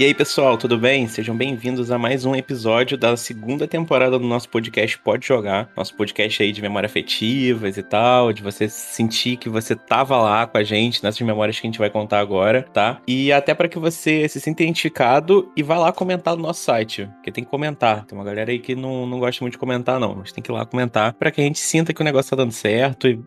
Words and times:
E 0.00 0.04
aí, 0.06 0.14
pessoal, 0.14 0.56
tudo 0.56 0.78
bem? 0.78 1.06
Sejam 1.06 1.36
bem-vindos 1.36 1.90
a 1.90 1.98
mais 1.98 2.24
um 2.24 2.34
episódio 2.34 2.96
da 2.96 3.18
segunda 3.18 3.68
temporada 3.68 4.18
do 4.18 4.26
nosso 4.26 4.48
podcast 4.48 4.98
Pode 4.98 5.26
Jogar. 5.26 5.70
Nosso 5.76 5.94
podcast 5.94 6.42
aí 6.42 6.52
de 6.52 6.62
memória 6.62 6.86
afetivas 6.86 7.76
e 7.76 7.82
tal, 7.82 8.32
de 8.32 8.42
você 8.42 8.66
sentir 8.66 9.36
que 9.36 9.50
você 9.50 9.76
tava 9.76 10.16
lá 10.16 10.46
com 10.46 10.56
a 10.56 10.62
gente 10.62 11.04
nessas 11.04 11.20
memórias 11.20 11.60
que 11.60 11.66
a 11.66 11.68
gente 11.68 11.78
vai 11.78 11.90
contar 11.90 12.18
agora, 12.20 12.62
tá? 12.72 12.98
E 13.06 13.30
até 13.30 13.52
para 13.52 13.68
que 13.68 13.78
você 13.78 14.26
se 14.26 14.40
sinta 14.40 14.62
identificado 14.62 15.52
e 15.54 15.62
vá 15.62 15.76
lá 15.76 15.92
comentar 15.92 16.34
no 16.34 16.44
nosso 16.44 16.62
site, 16.62 17.06
porque 17.16 17.30
tem 17.30 17.44
que 17.44 17.50
comentar. 17.50 18.06
Tem 18.06 18.16
uma 18.16 18.24
galera 18.24 18.50
aí 18.50 18.58
que 18.58 18.74
não, 18.74 19.06
não 19.06 19.18
gosta 19.20 19.44
muito 19.44 19.52
de 19.52 19.58
comentar, 19.58 20.00
não, 20.00 20.14
mas 20.14 20.32
tem 20.32 20.42
que 20.42 20.50
ir 20.50 20.54
lá 20.54 20.64
comentar 20.64 21.12
para 21.12 21.30
que 21.30 21.42
a 21.42 21.44
gente 21.44 21.58
sinta 21.58 21.92
que 21.92 22.00
o 22.00 22.04
negócio 22.06 22.30
tá 22.30 22.36
dando 22.36 22.52
certo 22.52 23.06
e, 23.06 23.18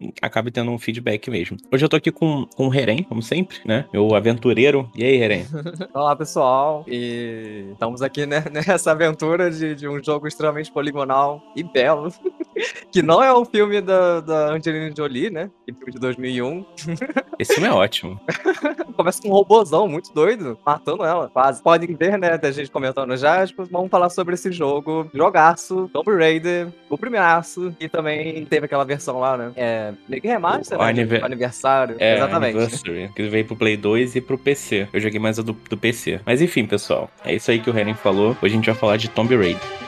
e 0.00 0.12
acabe 0.22 0.52
tendo 0.52 0.70
um 0.70 0.78
feedback 0.78 1.28
mesmo. 1.28 1.56
Hoje 1.72 1.84
eu 1.84 1.88
tô 1.88 1.96
aqui 1.96 2.12
com, 2.12 2.46
com 2.54 2.66
o 2.66 2.68
Reren, 2.68 3.02
como 3.02 3.20
sempre, 3.20 3.58
né? 3.64 3.84
Meu 3.92 4.14
aventureiro. 4.14 4.88
E 4.94 5.02
aí, 5.02 5.16
Reren? 5.16 5.44
Olá, 5.94 6.14
pessoal. 6.14 6.84
E 6.86 7.70
estamos 7.72 8.02
aqui 8.02 8.26
né, 8.26 8.44
nessa 8.52 8.90
aventura 8.90 9.50
de, 9.50 9.74
de, 9.74 9.88
um 9.88 10.02
jogo 10.02 10.28
extremamente 10.28 10.70
poligonal 10.70 11.42
e 11.56 11.62
belo. 11.62 12.12
que 12.92 13.02
não 13.02 13.22
é 13.22 13.36
um 13.36 13.44
filme 13.44 13.80
da, 13.80 14.20
da 14.20 14.52
Angelina 14.52 14.92
Jolie, 14.94 15.30
né? 15.30 15.50
Que 15.66 15.72
filme 15.72 15.92
de 15.92 15.98
2001. 15.98 16.64
Esse 17.38 17.54
filme 17.54 17.68
é 17.68 17.72
ótimo. 17.72 18.20
Começa 18.96 19.22
com 19.22 19.28
um 19.28 19.32
robôzão 19.32 19.88
muito 19.88 20.12
doido, 20.12 20.58
matando 20.66 21.04
ela, 21.04 21.28
quase. 21.28 21.62
Podem 21.62 21.94
ver, 21.94 22.18
né? 22.18 22.36
Da 22.36 22.50
gente 22.50 22.70
comentando 22.70 23.16
já. 23.16 23.46
Tipo, 23.46 23.64
vamos 23.64 23.88
falar 23.88 24.10
sobre 24.10 24.34
esse 24.34 24.50
jogo. 24.52 25.08
Jogaço, 25.14 25.88
Tomb 25.92 26.16
Raider, 26.16 26.68
o 26.90 26.98
primeiraço. 26.98 27.74
E 27.80 27.88
também 27.88 28.44
teve 28.44 28.66
aquela 28.66 28.84
versão 28.84 29.20
lá, 29.20 29.36
né? 29.36 29.52
É. 29.56 29.94
Meio 30.08 30.20
que 30.20 30.28
remaster, 30.28 30.76
né? 30.76 30.84
Aniver... 30.84 31.24
Aniversário. 31.24 31.96
É, 31.98 32.16
Exatamente. 32.16 32.56
Anniversary, 32.56 33.10
que 33.14 33.28
veio 33.28 33.46
pro 33.46 33.56
Play 33.56 33.76
2 33.76 34.16
e 34.16 34.20
pro 34.20 34.36
PC. 34.36 34.88
Eu 34.92 35.00
joguei 35.00 35.20
mais 35.20 35.38
a 35.38 35.42
do, 35.42 35.52
do 35.52 35.77
PC. 35.78 36.20
Mas 36.26 36.42
enfim, 36.42 36.66
pessoal, 36.66 37.10
é 37.24 37.34
isso 37.34 37.50
aí 37.50 37.58
que 37.58 37.70
o 37.70 37.78
Helen 37.78 37.94
falou. 37.94 38.36
Hoje 38.42 38.52
a 38.54 38.56
gente 38.56 38.66
vai 38.66 38.74
falar 38.74 38.96
de 38.96 39.08
Tomb 39.08 39.34
Raider. 39.36 39.87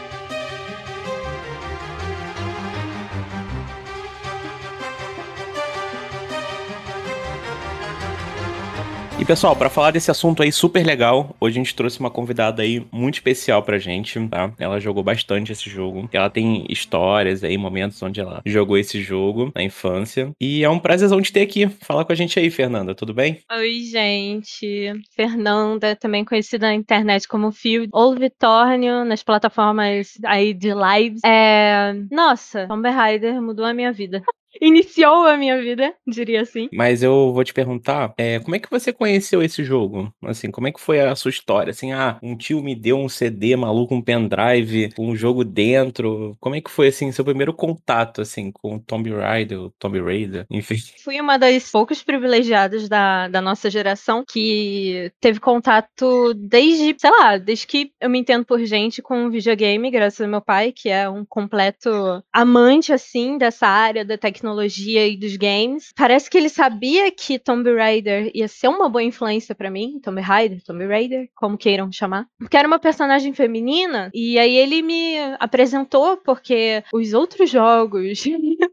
Pessoal, 9.30 9.54
para 9.54 9.70
falar 9.70 9.92
desse 9.92 10.10
assunto 10.10 10.42
aí 10.42 10.50
super 10.50 10.84
legal, 10.84 11.36
hoje 11.40 11.54
a 11.56 11.62
gente 11.62 11.76
trouxe 11.76 12.00
uma 12.00 12.10
convidada 12.10 12.62
aí 12.62 12.84
muito 12.90 13.14
especial 13.14 13.62
pra 13.62 13.78
gente, 13.78 14.18
tá? 14.26 14.52
Ela 14.58 14.80
jogou 14.80 15.04
bastante 15.04 15.52
esse 15.52 15.70
jogo. 15.70 16.08
Ela 16.12 16.28
tem 16.28 16.66
histórias 16.68 17.44
aí, 17.44 17.56
momentos 17.56 18.02
onde 18.02 18.18
ela 18.18 18.42
jogou 18.44 18.76
esse 18.76 19.00
jogo 19.00 19.52
na 19.54 19.62
infância. 19.62 20.32
E 20.40 20.64
é 20.64 20.68
um 20.68 20.80
prazerzão 20.80 21.20
de 21.20 21.32
ter 21.32 21.42
aqui. 21.42 21.68
Falar 21.80 22.04
com 22.04 22.10
a 22.12 22.16
gente 22.16 22.40
aí, 22.40 22.50
Fernanda, 22.50 22.92
tudo 22.92 23.14
bem? 23.14 23.38
Oi, 23.52 23.82
gente. 23.82 24.94
Fernanda, 25.14 25.94
também 25.94 26.24
conhecida 26.24 26.66
na 26.66 26.74
internet 26.74 27.28
como 27.28 27.52
Field 27.52 27.88
ou 27.92 28.16
Vitórnio, 28.16 29.04
nas 29.04 29.22
plataformas 29.22 30.14
aí 30.24 30.52
de 30.52 30.70
lives. 30.74 31.20
É... 31.24 31.94
Nossa, 32.10 32.66
Tomb 32.66 32.90
Raider 32.90 33.40
mudou 33.40 33.64
a 33.64 33.72
minha 33.72 33.92
vida 33.92 34.24
iniciou 34.60 35.26
a 35.26 35.36
minha 35.36 35.60
vida, 35.60 35.94
diria 36.06 36.42
assim. 36.42 36.68
Mas 36.72 37.02
eu 37.02 37.32
vou 37.32 37.44
te 37.44 37.52
perguntar, 37.52 38.12
é, 38.16 38.38
como 38.40 38.56
é 38.56 38.58
que 38.58 38.70
você 38.70 38.92
conheceu 38.92 39.42
esse 39.42 39.62
jogo? 39.64 40.12
Assim, 40.24 40.50
como 40.50 40.68
é 40.68 40.72
que 40.72 40.80
foi 40.80 41.00
a 41.00 41.14
sua 41.14 41.30
história? 41.30 41.70
Assim, 41.70 41.92
ah, 41.92 42.18
um 42.22 42.36
tio 42.36 42.62
me 42.62 42.74
deu 42.74 42.96
um 42.96 43.08
CD 43.08 43.56
maluco, 43.56 43.94
um 43.94 44.02
pendrive, 44.02 44.90
um 44.98 45.14
jogo 45.14 45.44
dentro. 45.44 46.36
Como 46.40 46.54
é 46.54 46.60
que 46.60 46.70
foi, 46.70 46.88
assim, 46.88 47.12
seu 47.12 47.24
primeiro 47.24 47.52
contato, 47.52 48.20
assim, 48.20 48.50
com 48.50 48.78
Tomb 48.78 49.10
Raider, 49.10 49.70
Tomb 49.78 50.00
Raider, 50.00 50.46
enfim? 50.50 50.76
Fui 51.02 51.20
uma 51.20 51.36
das 51.36 51.70
poucos 51.70 52.02
privilegiadas 52.02 52.88
da, 52.88 53.28
da 53.28 53.40
nossa 53.40 53.70
geração 53.70 54.24
que 54.26 55.12
teve 55.20 55.40
contato 55.40 56.34
desde, 56.34 56.94
sei 56.98 57.10
lá, 57.10 57.36
desde 57.36 57.66
que 57.66 57.92
eu 58.00 58.10
me 58.10 58.18
entendo 58.18 58.44
por 58.44 58.58
gente 58.64 59.02
com 59.02 59.30
videogame, 59.30 59.90
graças 59.90 60.20
ao 60.20 60.28
meu 60.28 60.40
pai, 60.40 60.72
que 60.72 60.88
é 60.88 61.08
um 61.08 61.24
completo 61.24 61.90
amante, 62.32 62.92
assim, 62.92 63.38
dessa 63.38 63.66
área 63.66 64.04
da 64.04 64.16
tecnologia 64.40 65.06
e 65.06 65.16
dos 65.16 65.36
games. 65.36 65.92
Parece 65.94 66.30
que 66.30 66.38
ele 66.38 66.48
sabia 66.48 67.10
que 67.10 67.38
Tomb 67.38 67.72
Raider 67.74 68.30
ia 68.34 68.48
ser 68.48 68.68
uma 68.68 68.88
boa 68.88 69.02
influência 69.02 69.54
para 69.54 69.70
mim, 69.70 70.00
Tomb 70.02 70.20
Raider, 70.20 70.62
Tomb 70.64 70.86
Raider, 70.86 71.28
como 71.34 71.58
queiram 71.58 71.92
chamar, 71.92 72.26
porque 72.38 72.56
era 72.56 72.66
uma 72.66 72.78
personagem 72.78 73.32
feminina 73.34 74.10
e 74.14 74.38
aí 74.38 74.56
ele 74.56 74.82
me 74.82 75.18
apresentou 75.38 76.16
porque 76.16 76.82
os 76.92 77.12
outros 77.12 77.50
jogos 77.50 78.24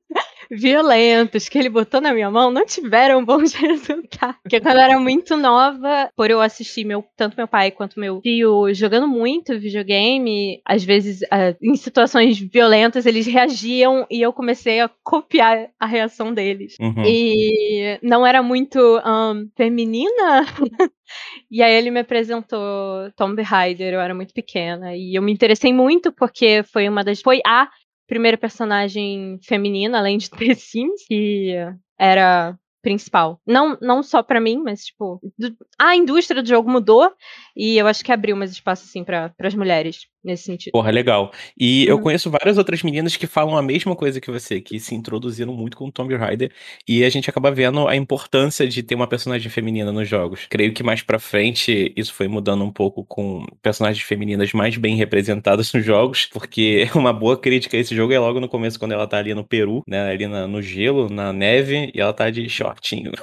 violentos 0.49 1.49
que 1.49 1.57
ele 1.57 1.69
botou 1.69 2.01
na 2.01 2.13
minha 2.13 2.29
mão 2.29 2.51
não 2.51 2.65
tiveram 2.65 3.23
bons 3.23 3.53
resultados. 3.55 4.39
Porque 4.41 4.59
quando 4.59 4.77
eu 4.77 4.81
era 4.81 4.99
muito 4.99 5.35
nova, 5.35 6.09
por 6.15 6.29
eu 6.29 6.41
assistir 6.41 6.85
meu, 6.85 7.03
tanto 7.15 7.37
meu 7.37 7.47
pai 7.47 7.71
quanto 7.71 7.99
meu 7.99 8.21
tio 8.21 8.73
jogando 8.73 9.07
muito 9.07 9.59
videogame, 9.59 10.61
às 10.65 10.83
vezes 10.83 11.21
uh, 11.23 11.55
em 11.61 11.75
situações 11.75 12.39
violentas 12.39 13.05
eles 13.05 13.25
reagiam 13.25 14.05
e 14.09 14.21
eu 14.21 14.33
comecei 14.33 14.79
a 14.79 14.89
copiar 15.03 15.69
a 15.79 15.85
reação 15.85 16.33
deles. 16.33 16.75
Uhum. 16.79 17.03
E 17.05 17.99
não 18.01 18.25
era 18.25 18.41
muito 18.41 18.79
um, 18.79 19.49
feminina. 19.55 20.45
E 21.49 21.61
aí 21.63 21.73
ele 21.73 21.89
me 21.89 22.01
apresentou 22.01 23.09
Tomb 23.15 23.41
Raider, 23.41 23.93
eu 23.93 24.01
era 24.01 24.13
muito 24.13 24.33
pequena. 24.33 24.95
E 24.95 25.15
eu 25.17 25.21
me 25.21 25.31
interessei 25.31 25.73
muito 25.73 26.11
porque 26.11 26.63
foi 26.63 26.87
uma 26.89 27.03
das. 27.03 27.21
Foi 27.21 27.39
a 27.45 27.69
primeira 28.07 28.37
personagem 28.37 29.37
feminina, 29.43 29.99
além 29.99 30.17
de 30.17 30.29
ter 30.31 30.55
Sims, 30.55 31.05
que 31.07 31.53
era 31.97 32.57
principal. 32.87 33.41
Não, 33.45 33.77
não 33.81 34.01
só 34.01 34.23
para 34.23 34.39
mim, 34.39 34.61
mas 34.63 34.85
tipo, 34.85 35.19
do, 35.37 35.53
a 35.77 35.93
indústria 35.93 36.41
do 36.41 36.47
jogo 36.47 36.71
mudou 36.71 37.11
e 37.53 37.77
eu 37.77 37.85
acho 37.85 38.01
que 38.01 38.13
abriu 38.13 38.33
mais 38.33 38.49
espaço 38.49 38.85
assim 38.85 39.03
para 39.03 39.33
as 39.43 39.53
mulheres 39.53 40.07
nesse 40.23 40.43
sentido. 40.43 40.71
Porra, 40.73 40.91
legal. 40.91 41.31
E 41.59 41.85
uhum. 41.85 41.91
eu 41.91 41.99
conheço 41.99 42.29
várias 42.29 42.57
outras 42.57 42.83
meninas 42.83 43.15
que 43.15 43.25
falam 43.25 43.57
a 43.57 43.61
mesma 43.61 43.95
coisa 43.95 44.19
que 44.21 44.29
você, 44.29 44.61
que 44.61 44.79
se 44.79 44.93
introduziram 44.93 45.53
muito 45.53 45.77
com 45.77 45.89
Tomb 45.89 46.15
Raider 46.15 46.51
e 46.87 47.03
a 47.03 47.09
gente 47.09 47.29
acaba 47.29 47.49
vendo 47.49 47.87
a 47.87 47.95
importância 47.95 48.67
de 48.67 48.83
ter 48.83 48.95
uma 48.95 49.07
personagem 49.07 49.49
feminina 49.49 49.91
nos 49.91 50.07
jogos. 50.07 50.45
Creio 50.49 50.73
que 50.73 50.83
mais 50.83 51.01
para 51.01 51.17
frente 51.17 51.93
isso 51.95 52.13
foi 52.13 52.27
mudando 52.27 52.63
um 52.63 52.71
pouco 52.71 53.03
com 53.05 53.45
personagens 53.61 54.03
femininas 54.03 54.53
mais 54.53 54.77
bem 54.77 54.95
representadas 54.95 55.71
nos 55.73 55.83
jogos, 55.83 56.25
porque 56.25 56.89
uma 56.95 57.13
boa 57.13 57.37
crítica 57.37 57.77
a 57.77 57.79
esse 57.79 57.95
jogo 57.95 58.13
é 58.13 58.19
logo 58.19 58.39
no 58.39 58.49
começo 58.49 58.77
quando 58.77 58.91
ela 58.91 59.07
tá 59.07 59.17
ali 59.17 59.33
no 59.33 59.43
Peru, 59.43 59.81
né, 59.87 60.11
ali 60.11 60.27
na, 60.27 60.47
no 60.47 60.61
gelo, 60.61 61.09
na 61.09 61.31
neve 61.31 61.91
e 61.93 62.01
ela 62.01 62.13
tá 62.13 62.29
de 62.29 62.47
shortinho. 62.81 63.13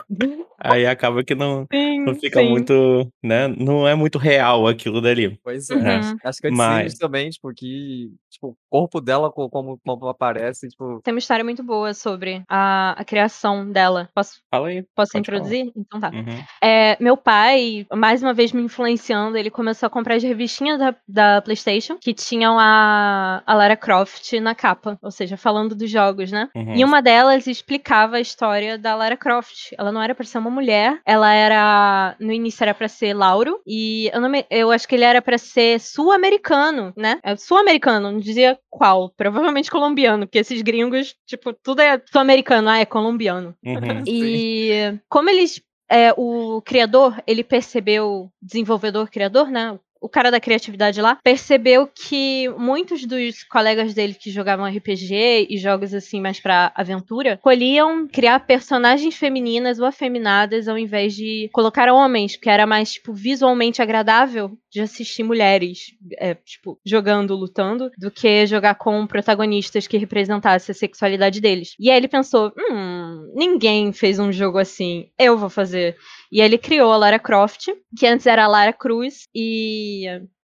Aí 0.72 0.86
acaba 0.86 1.22
que 1.22 1.34
não, 1.34 1.66
sim, 1.72 2.00
não 2.00 2.14
fica 2.14 2.40
sim. 2.40 2.48
muito, 2.48 3.08
né, 3.22 3.48
não 3.48 3.86
é 3.86 3.94
muito 3.94 4.18
real 4.18 4.66
aquilo 4.66 5.00
dali. 5.00 5.38
Pois 5.42 5.68
é. 5.70 5.74
Uhum. 5.74 6.16
Acho 6.24 6.40
que 6.40 6.50
Mas 6.50 6.94
também, 6.94 7.30
tipo, 7.30 7.52
que 7.54 8.10
tipo, 8.34 8.48
o 8.48 8.56
corpo 8.70 9.00
dela, 9.00 9.30
como, 9.30 9.78
como 9.84 10.08
aparece, 10.08 10.68
tipo... 10.68 11.00
Tem 11.02 11.14
uma 11.14 11.18
história 11.18 11.44
muito 11.44 11.62
boa 11.62 11.94
sobre 11.94 12.42
a, 12.48 12.92
a 12.98 13.04
criação 13.04 13.70
dela. 13.70 14.08
Posso, 14.14 14.40
Fala 14.50 14.68
aí. 14.68 14.84
Posso 14.94 15.16
introduzir? 15.16 15.72
Falar. 15.72 15.72
Então 15.76 16.00
tá. 16.00 16.10
Uhum. 16.10 16.44
É, 16.62 16.96
meu 17.00 17.16
pai, 17.16 17.86
mais 17.92 18.22
uma 18.22 18.34
vez 18.34 18.52
me 18.52 18.62
influenciando, 18.62 19.36
ele 19.36 19.50
começou 19.50 19.86
a 19.86 19.90
comprar 19.90 20.16
as 20.16 20.22
revistinhas 20.22 20.78
da, 20.78 20.94
da 21.06 21.42
Playstation, 21.42 21.96
que 22.00 22.12
tinham 22.12 22.58
a, 22.58 23.42
a 23.46 23.54
Lara 23.54 23.76
Croft 23.76 24.32
na 24.40 24.54
capa, 24.54 24.98
ou 25.00 25.10
seja, 25.10 25.36
falando 25.36 25.74
dos 25.74 25.90
jogos, 25.90 26.30
né? 26.32 26.48
Uhum. 26.54 26.74
E 26.74 26.84
uma 26.84 27.00
delas 27.00 27.46
explicava 27.46 28.16
a 28.16 28.20
história 28.20 28.76
da 28.76 28.94
Lara 28.94 29.16
Croft. 29.16 29.72
Ela 29.78 29.92
não 29.92 30.02
era 30.02 30.14
pra 30.14 30.24
ser 30.24 30.38
uma 30.38 30.50
mulher, 30.54 31.00
ela 31.04 31.32
era... 31.32 32.16
No 32.18 32.32
início 32.32 32.62
era 32.62 32.72
pra 32.72 32.88
ser 32.88 33.12
Lauro, 33.14 33.60
e 33.66 34.10
eu, 34.12 34.20
não 34.20 34.28
me, 34.28 34.46
eu 34.50 34.70
acho 34.70 34.88
que 34.88 34.94
ele 34.94 35.04
era 35.04 35.20
pra 35.20 35.36
ser 35.36 35.80
sul-americano, 35.80 36.92
né? 36.96 37.18
É 37.22 37.36
sul-americano, 37.36 38.12
não 38.12 38.18
dizia 38.18 38.58
qual. 38.70 39.10
Provavelmente 39.16 39.70
colombiano, 39.70 40.26
porque 40.26 40.38
esses 40.38 40.62
gringos, 40.62 41.14
tipo, 41.26 41.52
tudo 41.52 41.82
é 41.82 42.00
sul-americano, 42.10 42.68
ah, 42.68 42.78
é 42.78 42.86
colombiano. 42.86 43.54
Uhum, 43.64 44.04
e 44.06 44.98
como 45.08 45.28
eles 45.28 45.60
é, 45.90 46.12
o 46.16 46.62
criador, 46.62 47.22
ele 47.26 47.44
percebeu, 47.44 48.30
desenvolvedor, 48.40 49.08
criador, 49.10 49.50
né? 49.50 49.78
O 50.04 50.08
cara 50.08 50.30
da 50.30 50.38
criatividade 50.38 51.00
lá, 51.00 51.16
percebeu 51.24 51.86
que 51.86 52.46
muitos 52.58 53.06
dos 53.06 53.42
colegas 53.42 53.94
dele 53.94 54.12
que 54.12 54.30
jogavam 54.30 54.66
RPG 54.66 55.46
e 55.48 55.56
jogos 55.56 55.94
assim 55.94 56.20
mais 56.20 56.38
pra 56.38 56.70
aventura, 56.74 57.36
escolhiam 57.36 58.06
criar 58.06 58.40
personagens 58.40 59.16
femininas 59.16 59.78
ou 59.78 59.86
afeminadas 59.86 60.68
ao 60.68 60.76
invés 60.76 61.14
de 61.14 61.48
colocar 61.54 61.90
homens, 61.90 62.36
porque 62.36 62.50
era 62.50 62.66
mais, 62.66 62.92
tipo, 62.92 63.14
visualmente 63.14 63.80
agradável 63.80 64.52
de 64.70 64.82
assistir 64.82 65.22
mulheres, 65.22 65.94
é, 66.18 66.34
tipo, 66.34 66.78
jogando, 66.84 67.34
lutando, 67.34 67.90
do 67.96 68.10
que 68.10 68.44
jogar 68.46 68.74
com 68.74 69.06
protagonistas 69.06 69.86
que 69.86 69.96
representassem 69.96 70.72
a 70.72 70.76
sexualidade 70.76 71.40
deles. 71.40 71.74
E 71.80 71.90
aí 71.90 71.96
ele 71.96 72.08
pensou, 72.08 72.52
hum, 72.58 72.93
ninguém 73.34 73.92
fez 73.92 74.18
um 74.18 74.32
jogo 74.32 74.58
assim, 74.58 75.10
eu 75.18 75.36
vou 75.36 75.50
fazer. 75.50 75.96
E 76.30 76.40
ele 76.40 76.56
criou 76.56 76.92
a 76.92 76.96
Lara 76.96 77.18
Croft, 77.18 77.66
que 77.96 78.06
antes 78.06 78.26
era 78.26 78.44
a 78.44 78.48
Lara 78.48 78.72
Cruz, 78.72 79.28
e 79.34 80.04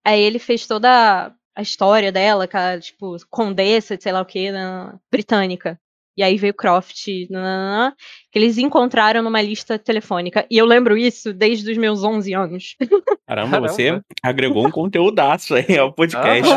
aí 0.05 0.21
ele 0.21 0.39
fez 0.39 0.65
toda 0.65 1.33
a 1.55 1.61
história 1.61 2.11
dela, 2.11 2.47
cara, 2.47 2.79
tipo, 2.79 3.15
condessa, 3.29 3.97
sei 3.99 4.11
lá 4.11 4.21
o 4.21 4.25
que, 4.25 4.49
britânica. 5.11 5.79
E 6.17 6.23
aí 6.23 6.37
veio 6.37 6.53
Croft, 6.53 7.07
nanana, 7.29 7.95
que 8.31 8.37
eles 8.37 8.57
encontraram 8.57 9.21
numa 9.21 9.41
lista 9.41 9.79
telefônica. 9.79 10.45
E 10.51 10.57
eu 10.57 10.65
lembro 10.65 10.97
isso 10.97 11.33
desde 11.33 11.71
os 11.71 11.77
meus 11.77 12.03
11 12.03 12.33
anos. 12.33 12.75
Caramba, 13.29 13.51
Caramba, 13.51 13.67
você 13.67 14.01
agregou 14.23 14.65
um 14.65 14.71
conteúdaço 14.71 15.53
aí 15.53 15.77
ao 15.77 15.93
podcast. 15.93 16.51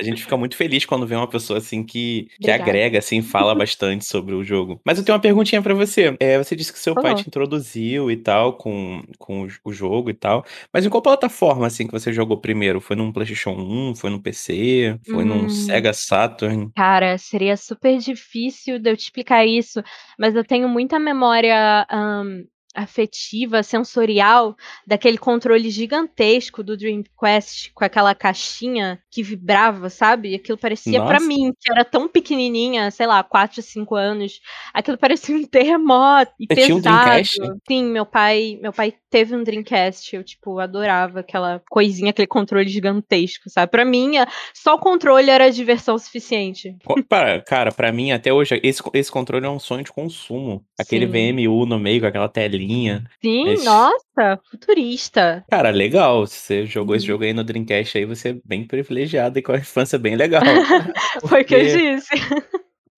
a 0.00 0.02
gente 0.02 0.22
fica 0.22 0.34
muito 0.34 0.56
feliz 0.56 0.86
quando 0.86 1.06
vê 1.06 1.14
uma 1.14 1.28
pessoa 1.28 1.58
assim 1.58 1.84
que, 1.84 2.28
que 2.40 2.50
agrega, 2.50 3.00
assim, 3.00 3.20
fala 3.20 3.54
bastante 3.54 4.06
sobre 4.06 4.34
o 4.34 4.42
jogo. 4.42 4.80
Mas 4.82 4.96
eu 4.96 5.04
tenho 5.04 5.14
uma 5.14 5.20
perguntinha 5.20 5.60
para 5.60 5.74
você. 5.74 6.16
É, 6.18 6.38
você 6.38 6.56
disse 6.56 6.72
que 6.72 6.78
seu 6.78 6.94
pai 6.94 7.14
te 7.14 7.28
introduziu 7.28 8.10
e 8.10 8.16
tal 8.16 8.54
com, 8.54 9.02
com 9.18 9.46
o 9.62 9.72
jogo 9.72 10.08
e 10.08 10.14
tal. 10.14 10.42
Mas 10.72 10.86
em 10.86 10.88
qual 10.88 11.02
plataforma 11.02 11.66
assim 11.66 11.86
que 11.86 11.92
você 11.92 12.14
jogou 12.14 12.38
primeiro? 12.38 12.80
Foi 12.80 12.96
num 12.96 13.12
PlayStation 13.12 13.50
1? 13.50 13.96
Foi 13.96 14.08
no 14.08 14.22
PC? 14.22 14.98
Foi 15.04 15.22
hum. 15.22 15.26
num 15.26 15.48
Sega 15.50 15.92
Saturn? 15.92 16.70
Cara, 16.74 17.18
seria 17.18 17.58
super 17.58 17.98
difícil 17.98 18.78
de 18.78 18.90
eu 18.90 18.96
te 18.96 19.02
explicar 19.02 19.44
isso, 19.44 19.82
mas 20.18 20.34
eu 20.34 20.42
tenho 20.42 20.66
muita 20.66 20.98
memória 20.98 21.86
um, 21.92 22.42
afetiva, 22.76 23.62
sensorial, 23.62 24.56
daquele 24.86 25.18
controle 25.18 25.70
gigantesco 25.70 26.62
do 26.62 26.76
Dream 26.76 27.02
Quest 27.18 27.70
com 27.74 27.84
aquela 27.84 28.14
caixinha 28.14 29.00
que 29.10 29.22
vibrava, 29.22 29.88
sabe? 29.88 30.34
Aquilo 30.34 30.58
parecia 30.58 31.02
para 31.04 31.18
mim, 31.18 31.52
que 31.58 31.72
era 31.72 31.84
tão 31.84 32.06
pequenininha, 32.06 32.90
sei 32.90 33.06
lá, 33.06 33.22
4, 33.24 33.62
5 33.62 33.94
anos, 33.94 34.40
aquilo 34.72 34.98
parecia 34.98 35.34
um 35.34 35.42
terremoto 35.46 36.32
e 36.38 36.46
Você 36.46 36.54
pesado. 36.54 36.66
Tinha 36.66 36.76
um 36.76 36.80
Dreamcast? 36.80 37.36
Sim, 37.66 37.84
meu 37.84 38.06
pai, 38.06 38.58
meu 38.60 38.72
pai 38.72 38.94
teve 39.16 39.34
um 39.34 39.42
Dreamcast, 39.42 40.14
eu 40.14 40.22
tipo 40.22 40.58
adorava 40.58 41.20
aquela 41.20 41.62
coisinha, 41.70 42.10
aquele 42.10 42.26
controle 42.26 42.68
gigantesco, 42.68 43.48
sabe? 43.48 43.70
Para 43.70 43.82
mim, 43.82 44.12
só 44.52 44.74
o 44.74 44.78
controle 44.78 45.30
era 45.30 45.50
diversão 45.50 45.98
suficiente. 45.98 46.76
Para, 47.08 47.40
cara, 47.40 47.72
para 47.72 47.90
mim 47.90 48.12
até 48.12 48.30
hoje 48.30 48.60
esse, 48.62 48.82
esse 48.92 49.10
controle 49.10 49.46
é 49.46 49.48
um 49.48 49.58
sonho 49.58 49.82
de 49.82 49.90
consumo. 49.90 50.62
Aquele 50.78 51.06
Sim. 51.06 51.32
VMU 51.32 51.64
no 51.64 51.78
meio 51.78 52.02
com 52.02 52.06
aquela 52.08 52.28
telinha 52.28 53.04
Sim, 53.22 53.48
esse... 53.48 53.64
nossa, 53.64 54.38
futurista. 54.50 55.42
Cara, 55.48 55.70
legal. 55.70 56.26
Você 56.26 56.66
jogou 56.66 56.94
esse 56.94 57.06
uhum. 57.06 57.12
jogo 57.12 57.24
aí 57.24 57.32
no 57.32 57.42
Dreamcast 57.42 57.96
aí, 57.96 58.04
você 58.04 58.28
é 58.30 58.36
bem 58.44 58.66
privilegiado 58.66 59.38
e 59.38 59.42
com 59.42 59.52
a 59.52 59.56
infância 59.56 59.98
bem 59.98 60.14
legal. 60.14 60.42
Foi 61.26 61.40
o 61.40 61.44
que 61.44 61.54
eu 61.54 61.64
disse. 61.64 62.10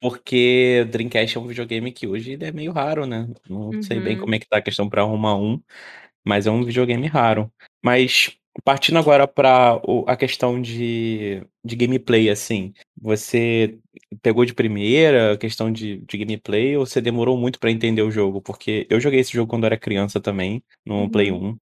Porque 0.00 0.86
Dreamcast 0.90 1.36
é 1.36 1.40
um 1.40 1.46
videogame 1.46 1.90
que 1.90 2.06
hoje 2.06 2.38
é 2.40 2.52
meio 2.52 2.70
raro, 2.70 3.04
né? 3.04 3.28
Não 3.48 3.70
uhum. 3.70 3.82
sei 3.82 3.98
bem 3.98 4.14
uhum. 4.14 4.20
como 4.20 4.34
é 4.34 4.38
que 4.38 4.48
tá 4.48 4.58
a 4.58 4.62
questão 4.62 4.88
pra 4.88 5.02
arrumar 5.02 5.36
um, 5.36 5.60
mas 6.28 6.46
é 6.46 6.50
um 6.50 6.62
videogame 6.62 7.06
raro. 7.06 7.50
Mas 7.82 8.36
partindo 8.62 8.98
agora 8.98 9.26
para 9.26 9.80
a 10.06 10.16
questão 10.16 10.60
de, 10.60 11.42
de 11.64 11.74
gameplay, 11.74 12.28
assim, 12.28 12.74
você 13.00 13.78
pegou 14.20 14.44
de 14.44 14.52
primeira 14.52 15.32
a 15.32 15.38
questão 15.38 15.72
de, 15.72 15.98
de 15.98 16.18
gameplay 16.18 16.76
ou 16.76 16.84
você 16.84 17.00
demorou 17.00 17.38
muito 17.38 17.58
para 17.58 17.70
entender 17.70 18.02
o 18.02 18.10
jogo? 18.10 18.42
Porque 18.42 18.86
eu 18.90 19.00
joguei 19.00 19.20
esse 19.20 19.32
jogo 19.32 19.48
quando 19.48 19.64
era 19.64 19.78
criança 19.78 20.20
também, 20.20 20.62
no 20.84 21.02
uhum. 21.02 21.08
Play 21.08 21.32
1. 21.32 21.56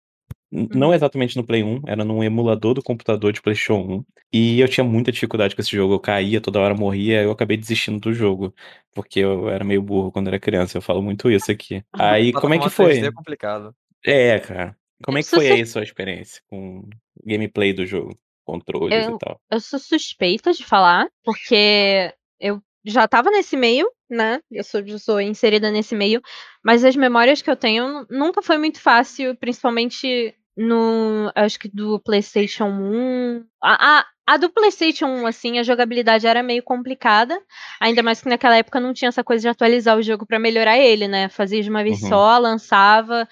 Não 0.51 0.89
uhum. 0.89 0.95
exatamente 0.95 1.37
no 1.37 1.45
Play 1.45 1.63
1, 1.63 1.83
era 1.87 2.05
num 2.05 2.25
emulador 2.25 2.75
do 2.75 2.83
computador 2.83 3.33
de 3.33 3.43
PlayStation 3.43 3.81
1. 3.99 4.05
E 4.33 4.61
eu 4.61 4.69
tinha 4.69 4.85
muita 4.85 5.13
dificuldade 5.13 5.55
com 5.55 5.61
esse 5.61 5.71
jogo. 5.71 5.95
Eu 5.95 6.01
caía, 6.01 6.41
toda 6.41 6.61
hora 6.61 6.75
morria, 6.75 7.23
eu 7.23 7.31
acabei 7.31 7.57
desistindo 7.57 8.01
do 8.01 8.13
jogo. 8.13 8.55
Porque 8.95 9.21
eu 9.21 9.49
era 9.49 9.65
meio 9.65 9.83
burro 9.83 10.11
quando 10.11 10.29
era 10.29 10.41
criança. 10.41 10.79
Eu 10.79 10.83
falo 10.83 11.03
muito 11.03 11.31
isso 11.31 11.51
aqui. 11.51 11.85
Aí, 11.93 12.33
como 12.33 12.55
é 12.55 12.59
que 12.59 12.71
foi? 12.71 12.99
É 12.99 13.13
complicado. 13.13 13.75
É, 14.07 14.39
cara. 14.39 14.77
Como 15.03 15.19
é 15.19 15.23
que 15.23 15.29
foi 15.29 15.51
aí 15.51 15.63
a 15.63 15.67
sua 15.67 15.83
experiência 15.83 16.43
com 16.49 16.89
gameplay 17.25 17.73
do 17.73 17.85
jogo? 17.85 18.19
Controles 18.45 19.05
eu, 19.05 19.17
e 19.17 19.19
tal. 19.19 19.41
Eu 19.51 19.61
sou 19.61 19.79
suspeita 19.79 20.53
de 20.53 20.65
falar, 20.65 21.09
porque 21.25 22.15
eu 22.41 22.63
já 22.85 23.09
tava 23.09 23.31
nesse 23.31 23.57
meio, 23.57 23.91
né? 24.09 24.41
Eu 24.51 24.63
sou, 24.63 24.81
eu 24.81 24.99
sou 24.99 25.21
inserida 25.21 25.71
nesse 25.71 25.97
meio, 25.97 26.23
mas 26.65 26.85
as 26.85 26.95
memórias 26.95 27.43
que 27.43 27.51
eu 27.51 27.57
tenho 27.57 28.07
nunca 28.09 28.41
foi 28.41 28.57
muito 28.57 28.81
fácil, 28.81 29.37
principalmente 29.37 30.33
no. 30.57 31.31
Acho 31.35 31.59
que 31.59 31.69
do 31.69 32.01
PlayStation 32.01 32.67
1. 32.69 33.45
A, 33.63 33.99
a, 33.99 34.07
a 34.27 34.37
do 34.37 34.49
PlayStation 34.49 35.07
1, 35.07 35.27
assim, 35.27 35.59
a 35.59 35.63
jogabilidade 35.63 36.27
era 36.27 36.43
meio 36.43 36.63
complicada. 36.63 37.39
Ainda 37.81 38.03
mais 38.03 38.23
que 38.23 38.29
naquela 38.29 38.57
época 38.57 38.81
não 38.81 38.95
tinha 38.95 39.09
essa 39.09 39.23
coisa 39.23 39.43
de 39.43 39.49
atualizar 39.49 39.99
o 39.99 40.03
jogo 40.03 40.25
para 40.25 40.39
melhorar 40.39 40.79
ele, 40.79 41.07
né? 41.07 41.29
Fazia 41.29 41.63
de 41.63 41.69
uma 41.69 41.83
vez 41.83 42.01
uhum. 42.03 42.09
só, 42.09 42.39
lançava. 42.39 43.29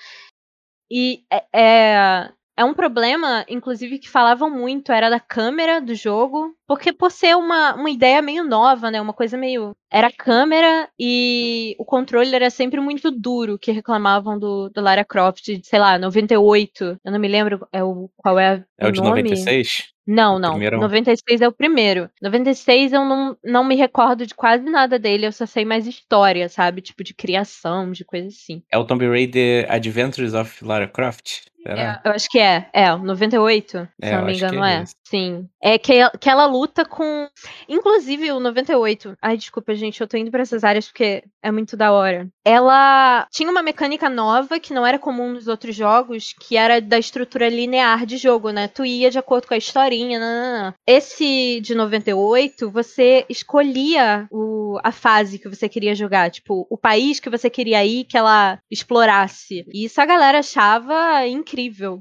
E 0.90 1.25
é, 1.52 2.32
é, 2.56 2.64
um 2.64 2.74
problema, 2.74 3.44
inclusive, 3.48 3.98
que 3.98 4.08
falavam 4.08 4.48
muito, 4.48 4.92
era 4.92 5.10
da 5.10 5.18
câmera 5.18 5.80
do 5.80 5.94
jogo. 5.94 6.54
Porque 6.66 6.92
por 6.92 7.10
ser 7.10 7.36
uma, 7.36 7.74
uma 7.74 7.90
ideia 7.90 8.22
meio 8.22 8.44
nova, 8.44 8.90
né? 8.90 9.00
Uma 9.00 9.12
coisa 9.12 9.36
meio. 9.36 9.76
Era 9.90 10.10
câmera 10.10 10.88
e 10.98 11.74
o 11.78 11.84
controle 11.84 12.34
era 12.34 12.50
sempre 12.50 12.80
muito 12.80 13.10
duro, 13.10 13.58
que 13.58 13.72
reclamavam 13.72 14.38
do, 14.38 14.70
do 14.70 14.80
Lara 14.80 15.04
Croft, 15.04 15.44
de, 15.44 15.60
sei 15.64 15.78
lá, 15.78 15.98
98. 15.98 16.98
Eu 17.04 17.12
não 17.12 17.18
me 17.18 17.28
lembro 17.28 17.66
é 17.72 17.82
o, 17.82 18.08
qual 18.16 18.38
é, 18.38 18.64
é 18.78 18.86
o, 18.86 18.88
o 18.88 18.92
de 18.92 19.00
nome. 19.00 19.22
96? 19.22 19.94
Não, 20.06 20.38
não. 20.38 20.50
Primeiro... 20.52 20.80
96 20.80 21.40
é 21.40 21.48
o 21.48 21.52
primeiro. 21.52 22.10
96 22.20 22.92
eu 22.92 23.04
não, 23.04 23.36
não 23.42 23.64
me 23.64 23.74
recordo 23.74 24.26
de 24.26 24.34
quase 24.34 24.64
nada 24.64 24.98
dele, 24.98 25.26
eu 25.26 25.32
só 25.32 25.46
sei 25.46 25.64
mais 25.64 25.86
história, 25.86 26.48
sabe? 26.48 26.82
Tipo, 26.82 27.02
de 27.02 27.14
criação, 27.14 27.90
de 27.90 28.04
coisa 28.04 28.28
assim. 28.28 28.62
É 28.70 28.78
o 28.78 28.84
Tomb 28.84 29.06
Raider 29.08 29.66
Adventures 29.70 30.34
of 30.34 30.64
Lara 30.64 30.86
Croft? 30.86 31.46
É, 31.66 32.00
eu 32.05 32.12
acho 32.12 32.28
que 32.28 32.38
é. 32.38 32.69
É, 32.72 32.94
98, 32.94 33.88
é, 34.00 34.08
se 34.08 34.16
não 34.16 34.25
me 34.25 34.37
engano, 34.37 34.64
é. 34.64 34.82
é. 34.82 34.84
Sim. 35.05 35.49
É 35.62 35.78
que, 35.78 35.94
que 36.19 36.28
ela 36.28 36.46
luta 36.46 36.84
com. 36.84 37.28
Inclusive, 37.69 38.32
o 38.32 38.40
98. 38.40 39.16
Ai, 39.20 39.37
desculpa, 39.37 39.75
gente, 39.75 40.00
eu 40.00 40.08
tô 40.08 40.16
indo 40.16 40.31
pra 40.31 40.43
essas 40.43 40.64
áreas 40.64 40.87
porque 40.87 41.22
é 41.43 41.50
muito 41.50 41.76
da 41.76 41.93
hora. 41.93 42.28
Ela 42.44 43.26
tinha 43.31 43.50
uma 43.50 43.62
mecânica 43.62 44.08
nova 44.08 44.58
que 44.58 44.75
não 44.75 44.87
era 44.87 44.99
comum 44.99 45.32
nos 45.32 45.49
outros 45.49 45.75
jogos, 45.75 46.34
que 46.40 46.56
era 46.56 46.81
da 46.81 46.99
estrutura 46.99 47.49
linear 47.49 48.05
de 48.05 48.16
jogo, 48.16 48.50
né? 48.50 48.69
Tu 48.69 48.84
ia 48.84 49.11
de 49.11 49.19
acordo 49.19 49.46
com 49.46 49.55
a 49.55 49.58
historinha. 49.58 50.19
Nanana. 50.19 50.75
Esse 50.87 51.61
de 51.61 51.75
98, 51.75 52.70
você 52.70 53.25
escolhia 53.28 54.26
o, 54.31 54.78
a 54.82 54.93
fase 54.93 55.38
que 55.38 55.49
você 55.49 55.69
queria 55.69 55.94
jogar, 55.94 56.31
tipo, 56.31 56.66
o 56.69 56.76
país 56.76 57.20
que 57.20 57.31
você 57.31 57.49
queria 57.49 57.84
ir 57.84 58.05
que 58.05 58.16
ela 58.16 58.58
explorasse. 58.70 59.64
E 59.72 59.84
isso 59.84 60.00
a 60.00 60.06
galera 60.06 60.38
achava 60.40 61.26
incrível. 61.26 61.53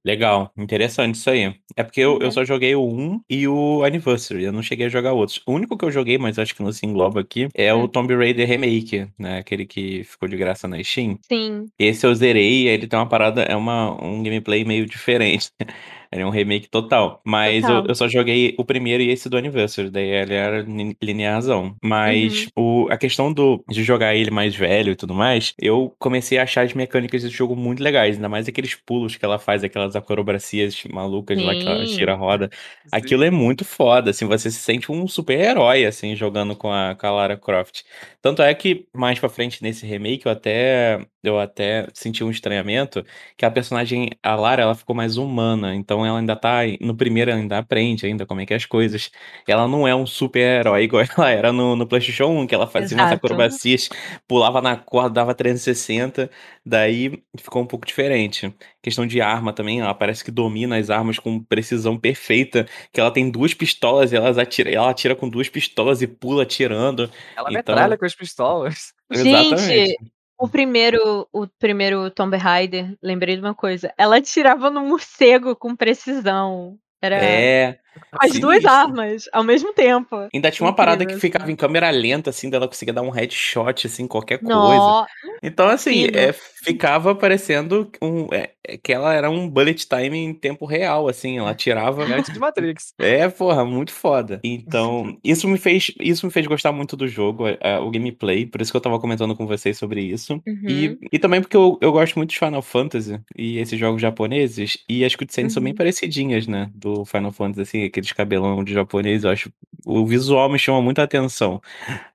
Legal, 0.05 0.51
interessante 0.57 1.15
isso 1.15 1.29
aí. 1.29 1.53
É 1.75 1.83
porque 1.83 2.01
eu, 2.01 2.19
eu 2.19 2.25
uhum. 2.25 2.31
só 2.31 2.43
joguei 2.43 2.75
o 2.75 2.85
1 2.85 3.21
e 3.29 3.47
o 3.47 3.83
Anniversary, 3.83 4.43
eu 4.43 4.51
não 4.51 4.61
cheguei 4.61 4.87
a 4.87 4.89
jogar 4.89 5.13
outros. 5.13 5.41
O 5.45 5.53
único 5.53 5.77
que 5.77 5.85
eu 5.85 5.91
joguei, 5.91 6.17
mas 6.17 6.39
acho 6.39 6.55
que 6.55 6.63
não 6.63 6.71
se 6.71 6.85
engloba 6.85 7.21
aqui, 7.21 7.47
é 7.53 7.73
o 7.73 7.83
hum. 7.83 7.87
Tomb 7.87 8.15
Raider 8.15 8.47
Remake, 8.47 9.07
né? 9.17 9.39
Aquele 9.39 9.65
que 9.65 10.03
ficou 10.03 10.27
de 10.27 10.37
graça 10.37 10.67
na 10.67 10.81
Steam. 10.83 11.17
Sim. 11.27 11.65
Esse 11.79 12.05
eu 12.05 12.13
zerei, 12.13 12.67
ele 12.67 12.87
tem 12.87 12.97
uma 12.99 13.07
parada, 13.07 13.43
é 13.43 13.55
uma, 13.55 13.91
um 14.03 14.21
gameplay 14.21 14.63
meio 14.65 14.85
diferente. 14.85 15.49
Ele 16.13 16.21
é 16.21 16.25
um 16.25 16.29
remake 16.29 16.69
total. 16.69 17.21
Mas 17.25 17.61
total. 17.61 17.81
Eu, 17.81 17.87
eu, 17.87 17.95
só 17.95 18.07
joguei 18.07 18.53
o 18.57 18.63
primeiro 18.63 19.01
e 19.01 19.09
esse 19.09 19.27
do 19.27 19.37
Anniversary. 19.37 19.89
Daí 19.89 20.09
ele 20.09 20.33
era 20.33 20.65
linearzão. 21.01 21.75
Mas 21.83 22.47
uhum. 22.55 22.85
o, 22.85 22.87
a 22.91 22.97
questão 22.97 23.33
do, 23.33 23.63
de 23.69 23.83
jogar 23.83 24.15
ele 24.15 24.31
mais 24.31 24.55
velho 24.55 24.91
e 24.91 24.95
tudo 24.95 25.13
mais, 25.13 25.53
eu 25.59 25.93
comecei 25.97 26.37
a 26.37 26.43
achar 26.43 26.65
as 26.65 26.73
mecânicas 26.73 27.23
desse 27.23 27.35
jogo 27.35 27.55
muito 27.55 27.81
legais. 27.81 28.15
Ainda 28.15 28.29
mais 28.29 28.47
aqueles 28.47 28.75
pulos 28.75 29.15
que 29.15 29.25
ela 29.25 29.39
faz, 29.39 29.63
aquelas 29.63 29.95
acrobacias 29.95 30.83
malucas 30.91 31.37
Sim. 31.37 31.45
lá 31.45 31.55
que 31.55 31.67
ela 31.67 31.85
tira 31.85 32.13
a 32.13 32.15
roda. 32.15 32.49
Sim. 32.51 32.89
Aquilo 32.91 33.23
é 33.23 33.31
muito 33.31 33.65
foda, 33.65 34.11
assim. 34.11 34.25
Você 34.25 34.51
se 34.51 34.59
sente 34.59 34.91
um 34.91 35.07
super-herói, 35.07 35.85
assim, 35.85 36.15
jogando 36.15 36.55
com 36.55 36.71
a, 36.71 36.95
com 36.95 37.07
a 37.07 37.11
Lara 37.11 37.37
Croft. 37.37 37.81
Tanto 38.21 38.41
é 38.41 38.53
que 38.53 38.85
mais 38.93 39.19
pra 39.19 39.29
frente 39.29 39.61
nesse 39.63 39.85
remake 39.85 40.25
eu 40.25 40.31
até 40.31 41.01
eu 41.23 41.39
até 41.39 41.87
senti 41.93 42.23
um 42.23 42.29
estranhamento 42.29 43.03
que 43.37 43.45
a 43.45 43.51
personagem, 43.51 44.09
a 44.21 44.35
Lara, 44.35 44.61
ela 44.61 44.75
ficou 44.75 44.95
mais 44.95 45.15
humana. 45.17 45.73
Então 45.73 46.02
ela 46.05 46.19
ainda 46.19 46.35
tá. 46.35 46.59
No 46.81 46.95
primeiro, 46.95 47.31
ela 47.31 47.39
ainda 47.39 47.57
aprende 47.57 48.05
ainda 48.05 48.25
como 48.25 48.41
é 48.41 48.45
que 48.45 48.53
é 48.53 48.55
as 48.55 48.65
coisas. 48.65 49.11
Ela 49.47 49.67
não 49.67 49.87
é 49.87 49.95
um 49.95 50.05
super-herói 50.05 50.83
igual 50.83 51.03
ela 51.17 51.29
era 51.29 51.51
no, 51.51 51.75
no 51.75 51.87
PlayStation 51.87 52.27
1, 52.27 52.47
que 52.47 52.55
ela 52.55 52.67
fazia 52.67 52.95
Exato. 52.95 53.03
umas 53.03 53.13
acrobacias, 53.13 53.89
pulava 54.27 54.61
na 54.61 54.75
corda, 54.75 55.15
dava 55.15 55.33
360. 55.33 56.29
Daí 56.65 57.23
ficou 57.37 57.61
um 57.61 57.65
pouco 57.65 57.85
diferente. 57.85 58.53
Questão 58.81 59.05
de 59.05 59.21
arma 59.21 59.53
também, 59.53 59.81
ela 59.81 59.93
parece 59.93 60.23
que 60.23 60.31
domina 60.31 60.77
as 60.77 60.89
armas 60.89 61.19
com 61.19 61.43
precisão 61.43 61.97
perfeita. 61.97 62.67
Que 62.91 62.99
ela 62.99 63.11
tem 63.11 63.29
duas 63.29 63.53
pistolas 63.53 64.11
e 64.11 64.15
ela 64.15 64.29
atira, 64.41 64.71
ela 64.71 64.89
atira 64.89 65.15
com 65.15 65.29
duas 65.29 65.49
pistolas 65.49 66.01
e 66.01 66.07
pula 66.07 66.43
atirando. 66.43 67.09
Ela 67.35 67.49
então... 67.49 67.75
metralha 67.75 67.97
com 67.97 68.05
as 68.05 68.15
pistolas. 68.15 68.93
Gente, 69.11 69.53
Exatamente. 69.53 70.12
O 70.43 70.49
primeiro, 70.49 71.25
o 71.31 71.47
primeiro 71.47 72.11
Tomb 72.11 72.35
Raider, 72.35 72.97
lembrei 73.01 73.37
de 73.37 73.41
uma 73.41 73.55
coisa. 73.55 73.93
Ela 73.97 74.17
atirava 74.17 74.69
no 74.69 74.81
morcego 74.85 75.55
com 75.55 75.73
precisão. 75.73 76.77
Era... 77.01 77.15
É, 77.15 77.79
As 78.19 78.39
duas 78.39 78.63
armas, 78.65 79.29
ao 79.31 79.43
mesmo 79.43 79.73
tempo. 79.73 80.27
Ainda 80.33 80.51
tinha 80.51 80.65
uma 80.65 80.75
parada 80.75 81.05
que 81.05 81.15
ficava 81.17 81.51
em 81.51 81.55
câmera 81.55 81.89
lenta, 81.89 82.29
assim, 82.29 82.49
dela 82.49 82.67
conseguia 82.67 82.93
dar 82.93 83.01
um 83.01 83.09
headshot, 83.09 83.87
assim, 83.87 84.07
qualquer 84.07 84.39
coisa. 84.39 85.07
Então, 85.41 85.67
assim, 85.67 86.07
é, 86.13 86.33
ficava 86.63 87.13
parecendo 87.13 87.91
um, 88.01 88.27
é, 88.33 88.51
é, 88.65 88.77
que 88.77 88.93
ela 88.93 89.13
era 89.13 89.29
um 89.29 89.49
bullet 89.49 89.85
time 89.85 90.17
em 90.17 90.33
tempo 90.33 90.65
real, 90.65 91.07
assim, 91.07 91.37
ela 91.37 91.53
tirava. 91.53 92.03
Antes 92.23 92.33
de 92.33 92.39
Matrix. 92.39 92.93
É, 92.97 93.27
porra, 93.27 93.65
muito 93.65 93.91
foda. 93.91 94.39
Então, 94.43 95.17
isso 95.23 95.47
me 95.47 95.57
fez, 95.57 95.91
isso 95.99 96.25
me 96.25 96.31
fez 96.31 96.47
gostar 96.47 96.71
muito 96.71 96.95
do 96.95 97.07
jogo, 97.07 97.45
o 97.81 97.91
gameplay, 97.91 98.45
por 98.45 98.61
isso 98.61 98.71
que 98.71 98.77
eu 98.77 98.81
tava 98.81 98.99
comentando 98.99 99.35
com 99.35 99.45
vocês 99.45 99.77
sobre 99.77 100.01
isso. 100.01 100.41
Uhum. 100.47 100.63
E, 100.67 100.97
e 101.11 101.19
também 101.19 101.41
porque 101.41 101.57
eu, 101.57 101.77
eu 101.81 101.91
gosto 101.91 102.15
muito 102.15 102.29
de 102.29 102.39
Final 102.39 102.61
Fantasy 102.61 103.19
e 103.37 103.57
esses 103.57 103.77
jogos 103.77 104.01
japoneses, 104.01 104.77
e 104.87 105.03
as 105.03 105.15
cutscenes 105.15 105.51
uhum. 105.51 105.55
são 105.55 105.63
bem 105.63 105.73
uhum. 105.73 105.77
parecidinhas, 105.77 106.47
né, 106.47 106.69
do 106.73 107.03
Final 107.03 107.31
Fantasy, 107.31 107.61
assim, 107.61 107.82
aqueles 107.85 108.11
cabelão 108.11 108.63
de 108.63 108.73
japonês, 108.73 109.23
eu 109.23 109.29
acho. 109.29 109.51
O 109.85 110.05
visual 110.05 110.49
me 110.49 110.57
chama 110.57 110.81
muita 110.81 111.03
atenção. 111.03 111.61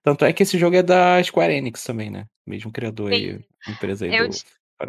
Tanto 0.03 0.25
é 0.25 0.33
que 0.33 0.43
esse 0.43 0.59
jogo 0.59 0.77
é 0.77 0.83
da 0.83 1.23
Square 1.23 1.55
Enix 1.55 1.85
também, 1.85 2.11
né? 2.11 2.27
Mesmo 2.47 2.73
criador 2.73 3.13
Sim. 3.13 3.17
aí, 3.17 3.45
empresa 3.69 4.07
aí 4.07 4.17
eu, 4.17 4.29
do. 4.29 4.35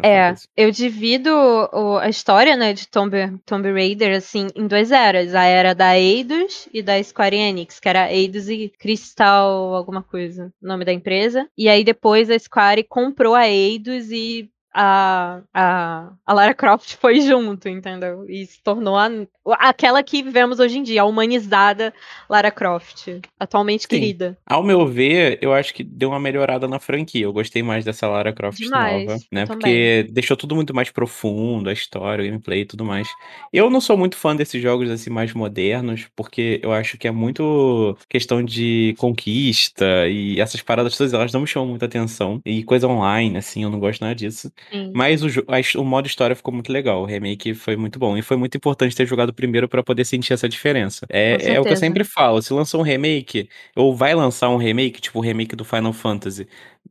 É, 0.02 0.34
eu 0.56 0.70
divido 0.70 1.30
o, 1.30 1.98
a 1.98 2.08
história, 2.08 2.56
né, 2.56 2.72
de 2.72 2.86
Tomb, 2.86 3.12
Tomb 3.44 3.72
Raider, 3.72 4.16
assim, 4.16 4.46
em 4.54 4.66
duas 4.66 4.92
eras. 4.92 5.34
A 5.34 5.44
era 5.44 5.74
da 5.74 5.98
Eidos 5.98 6.68
e 6.72 6.80
da 6.80 7.02
Square 7.02 7.36
Enix, 7.36 7.80
que 7.80 7.88
era 7.88 8.12
Eidos 8.12 8.48
e 8.48 8.72
Crystal 8.78 9.74
alguma 9.74 10.02
coisa, 10.02 10.52
nome 10.62 10.84
da 10.84 10.92
empresa. 10.92 11.48
E 11.58 11.68
aí 11.68 11.82
depois 11.82 12.30
a 12.30 12.38
Square 12.38 12.84
comprou 12.84 13.34
a 13.34 13.48
Eidos 13.48 14.12
e 14.12 14.48
a, 14.72 15.40
a, 15.52 16.12
a 16.24 16.32
Lara 16.32 16.54
Croft 16.54 16.96
foi 16.96 17.20
junto, 17.20 17.68
entendeu? 17.68 18.24
E 18.28 18.46
se 18.46 18.62
tornou 18.62 18.96
a, 18.96 19.10
aquela 19.58 20.02
que 20.02 20.22
vemos 20.22 20.60
hoje 20.60 20.78
em 20.78 20.82
dia, 20.82 21.02
a 21.02 21.04
humanizada 21.04 21.92
Lara 22.28 22.50
Croft, 22.50 23.08
atualmente 23.38 23.82
Sim. 23.82 23.88
querida. 23.88 24.38
Ao 24.46 24.62
meu 24.62 24.86
ver, 24.86 25.38
eu 25.42 25.52
acho 25.52 25.74
que 25.74 25.82
deu 25.82 26.10
uma 26.10 26.20
melhorada 26.20 26.68
na 26.68 26.78
franquia. 26.78 27.24
Eu 27.24 27.32
gostei 27.32 27.62
mais 27.62 27.84
dessa 27.84 28.06
Lara 28.06 28.32
Croft 28.32 28.58
Demais, 28.58 29.06
nova, 29.06 29.18
né? 29.32 29.46
Porque 29.46 30.06
deixou 30.10 30.36
tudo 30.36 30.54
muito 30.54 30.74
mais 30.74 30.90
profundo, 30.90 31.68
a 31.68 31.72
história, 31.72 32.22
o 32.22 32.26
gameplay 32.26 32.60
e 32.60 32.66
tudo 32.66 32.84
mais. 32.84 33.08
Eu 33.52 33.70
não 33.70 33.80
sou 33.80 33.96
muito 33.96 34.16
fã 34.16 34.36
desses 34.36 34.62
jogos 34.62 34.90
assim 34.90 35.10
mais 35.10 35.34
modernos, 35.34 36.08
porque 36.14 36.60
eu 36.62 36.72
acho 36.72 36.96
que 36.96 37.08
é 37.08 37.10
muito 37.10 37.96
questão 38.08 38.42
de 38.42 38.94
conquista 38.98 40.06
e 40.08 40.40
essas 40.40 40.62
paradas 40.62 40.96
todas, 40.96 41.12
elas 41.12 41.32
não 41.32 41.40
me 41.40 41.46
chamam 41.46 41.68
muita 41.68 41.86
atenção. 41.86 42.40
E 42.44 42.62
coisa 42.62 42.86
online, 42.86 43.36
assim, 43.36 43.64
eu 43.64 43.70
não 43.70 43.80
gosto 43.80 44.00
nada 44.02 44.14
disso. 44.14 44.52
Mas 44.92 45.22
o, 45.22 45.28
a, 45.28 45.80
o 45.80 45.84
modo 45.84 46.06
história 46.06 46.34
ficou 46.36 46.52
muito 46.52 46.72
legal. 46.72 47.02
O 47.02 47.04
remake 47.04 47.54
foi 47.54 47.76
muito 47.76 47.98
bom. 47.98 48.16
E 48.16 48.22
foi 48.22 48.36
muito 48.36 48.56
importante 48.56 48.94
ter 48.94 49.06
jogado 49.06 49.32
primeiro 49.32 49.68
para 49.68 49.82
poder 49.82 50.04
sentir 50.04 50.32
essa 50.32 50.48
diferença. 50.48 51.06
É, 51.08 51.54
é 51.54 51.60
o 51.60 51.64
que 51.64 51.72
eu 51.72 51.76
sempre 51.76 52.04
falo. 52.04 52.42
Se 52.42 52.52
lançou 52.52 52.80
um 52.80 52.84
remake, 52.84 53.48
ou 53.76 53.94
vai 53.94 54.14
lançar 54.14 54.48
um 54.50 54.56
remake, 54.56 55.00
tipo 55.00 55.18
o 55.18 55.22
remake 55.22 55.54
do 55.56 55.64
Final 55.64 55.92
Fantasy, 55.92 56.46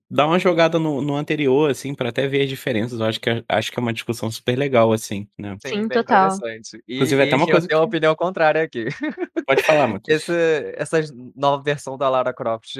dá 0.09 0.25
uma 0.25 0.39
jogada 0.39 0.79
no, 0.79 1.01
no 1.01 1.15
anterior, 1.15 1.69
assim, 1.69 1.93
para 1.93 2.09
até 2.09 2.27
ver 2.27 2.41
as 2.41 2.49
diferenças. 2.49 2.99
Eu 2.99 3.05
acho 3.05 3.19
que, 3.19 3.29
é, 3.29 3.43
acho 3.47 3.71
que 3.71 3.79
é 3.79 3.81
uma 3.81 3.93
discussão 3.93 4.31
super 4.31 4.57
legal, 4.57 4.91
assim, 4.91 5.27
né? 5.37 5.55
Sim, 5.65 5.83
Sim 5.83 5.87
total. 5.87 6.31
E, 6.87 6.95
Inclusive, 6.95 7.21
até 7.21 7.35
uma 7.35 7.45
coisa. 7.45 7.65
Eu 7.65 7.69
tenho 7.69 7.79
uma 7.81 7.85
opinião 7.85 8.15
contrária 8.15 8.63
aqui. 8.63 8.87
Pode 9.45 9.61
falar, 9.63 9.87
Matheus. 9.87 10.27
Essa 10.75 10.99
nova 11.35 11.61
versão 11.61 11.97
da 11.97 12.09
Lara 12.09 12.33
Croft, 12.33 12.75